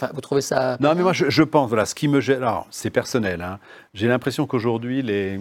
Enfin, 0.00 0.12
vous 0.14 0.20
trouvez 0.20 0.42
ça 0.42 0.76
Non, 0.78 0.94
mais 0.94 1.02
moi, 1.02 1.12
je, 1.12 1.28
je 1.28 1.42
pense, 1.42 1.68
voilà, 1.68 1.84
ce 1.84 1.94
qui 1.94 2.06
me 2.06 2.20
gêne, 2.20 2.36
alors, 2.36 2.68
c'est 2.70 2.90
personnel, 2.90 3.42
hein. 3.42 3.58
j'ai 3.94 4.06
l'impression 4.06 4.46
qu'aujourd'hui, 4.46 5.02
les, 5.02 5.40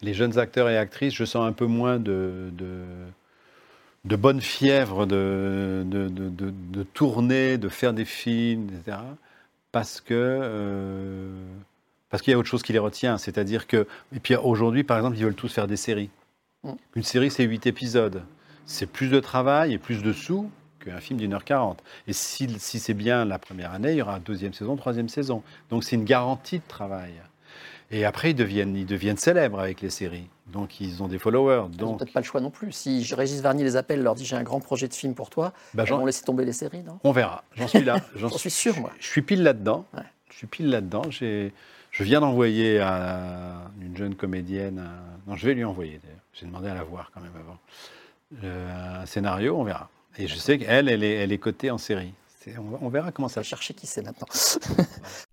les 0.00 0.14
jeunes 0.14 0.38
acteurs 0.38 0.70
et 0.70 0.78
actrices, 0.78 1.12
je 1.12 1.26
sens 1.26 1.46
un 1.46 1.52
peu 1.52 1.66
moins 1.66 1.98
de, 1.98 2.48
de, 2.52 2.84
de 4.06 4.16
bonne 4.16 4.40
fièvre 4.40 5.06
de, 5.06 5.82
de, 5.86 6.08
de, 6.08 6.30
de- 6.30 6.82
tourner, 6.84 7.58
de 7.58 7.68
faire 7.68 7.92
des 7.92 8.04
films, 8.04 8.68
etc., 8.68 8.98
parce 9.72 10.00
que... 10.00 10.14
euh, 10.14 11.28
parce 12.08 12.22
qu'il 12.22 12.30
y 12.30 12.34
a 12.34 12.38
autre 12.38 12.48
chose 12.48 12.62
qui 12.62 12.72
les 12.72 12.78
retient, 12.78 13.18
c'est-à-dire 13.18 13.66
que... 13.66 13.86
Et 14.14 14.20
puis 14.20 14.36
aujourd'hui, 14.36 14.84
par 14.84 14.96
exemple, 14.96 15.16
ils 15.18 15.24
veulent 15.24 15.34
tous 15.34 15.52
faire 15.52 15.66
des 15.66 15.76
séries. 15.76 16.08
Mm. 16.62 16.72
Une 16.94 17.02
série, 17.02 17.30
c'est 17.30 17.44
huit 17.44 17.66
épisodes. 17.66 18.22
C'est 18.64 18.86
plus 18.86 19.08
de 19.08 19.18
travail 19.20 19.74
et 19.74 19.78
plus 19.78 20.02
de 20.02 20.12
sous 20.12 20.50
qu'un 20.84 21.00
film 21.00 21.18
d'une 21.18 21.34
heure 21.34 21.44
quarante. 21.44 21.82
Et 22.06 22.12
si, 22.12 22.48
si 22.60 22.78
c'est 22.78 22.94
bien 22.94 23.24
la 23.24 23.38
première 23.38 23.72
année, 23.72 23.92
il 23.92 23.96
y 23.98 24.02
aura 24.02 24.20
deuxième 24.20 24.54
saison, 24.54 24.76
troisième 24.76 25.08
saison. 25.08 25.42
Donc 25.68 25.82
c'est 25.82 25.96
une 25.96 26.04
garantie 26.04 26.58
de 26.58 26.68
travail. 26.68 27.12
Et 27.90 28.04
après, 28.04 28.32
ils 28.32 28.34
deviennent, 28.34 28.74
ils 28.76 28.86
deviennent 28.86 29.16
célèbres 29.16 29.60
avec 29.60 29.80
les 29.80 29.90
séries. 29.90 30.28
Donc 30.46 30.80
ils 30.80 31.02
ont 31.02 31.08
des 31.08 31.18
followers. 31.18 31.66
Ils 31.72 31.80
n'ont 31.80 31.86
Donc, 31.90 31.98
peut-être 31.98 32.12
pas 32.12 32.20
le 32.20 32.24
choix 32.26 32.40
non 32.40 32.50
plus. 32.50 32.72
Si 32.72 33.06
Régis 33.14 33.40
Varnier 33.40 33.64
les 33.64 33.76
appelle, 33.76 34.02
leur 34.02 34.14
dit 34.14 34.24
j'ai 34.24 34.36
un 34.36 34.42
grand 34.42 34.60
projet 34.60 34.88
de 34.88 34.94
film 34.94 35.14
pour 35.14 35.30
toi, 35.30 35.52
bah, 35.74 35.84
ils 35.86 35.90
vont 35.92 36.06
laisser 36.06 36.24
tomber 36.24 36.44
les 36.44 36.52
séries, 36.52 36.82
non? 36.82 36.98
On 37.04 37.12
verra. 37.12 37.44
J'en 37.54 37.68
suis 37.68 37.82
là. 37.84 38.00
J'en 38.16 38.28
suis 38.30 38.50
sûr, 38.50 38.78
moi. 38.80 38.90
Je 39.00 39.06
suis 39.06 39.22
pile 39.22 39.42
là-dedans. 39.42 39.84
Ouais. 39.94 40.02
Je 40.30 40.36
suis 40.36 40.46
pile 40.46 40.70
là-dedans. 40.70 41.02
J'ai- 41.10 41.52
Je 41.90 42.02
viens 42.04 42.20
d'envoyer 42.20 42.78
à 42.80 43.70
une 43.80 43.96
jeune 43.96 44.14
comédienne. 44.14 44.78
un- 44.78 45.30
Non, 45.30 45.36
je 45.36 45.46
vais 45.46 45.54
lui 45.54 45.64
envoyer 45.64 45.98
d'ailleurs. 46.02 46.20
J'ai 46.34 46.46
demandé 46.46 46.68
à 46.68 46.74
la 46.74 46.84
voir 46.84 47.10
quand 47.14 47.20
même 47.20 47.32
avant. 47.38 47.58
Euh, 48.44 49.02
un 49.02 49.06
scénario, 49.06 49.56
on 49.56 49.64
verra. 49.64 49.88
Et 50.18 50.26
je 50.26 50.36
sais 50.36 50.58
qu'elle, 50.58 50.88
elle 50.88 51.02
est, 51.04 51.14
elle 51.14 51.32
est 51.32 51.38
cotée 51.38 51.70
en 51.70 51.78
série. 51.78 52.12
On, 52.80 52.88
verra 52.90 53.10
comment 53.12 53.28
Ça 53.28 53.34
ça 53.36 53.40
va 53.40 53.44
chercher 53.44 53.74
qui 53.74 53.86
c'est 53.86 54.02
maintenant. 54.02 54.28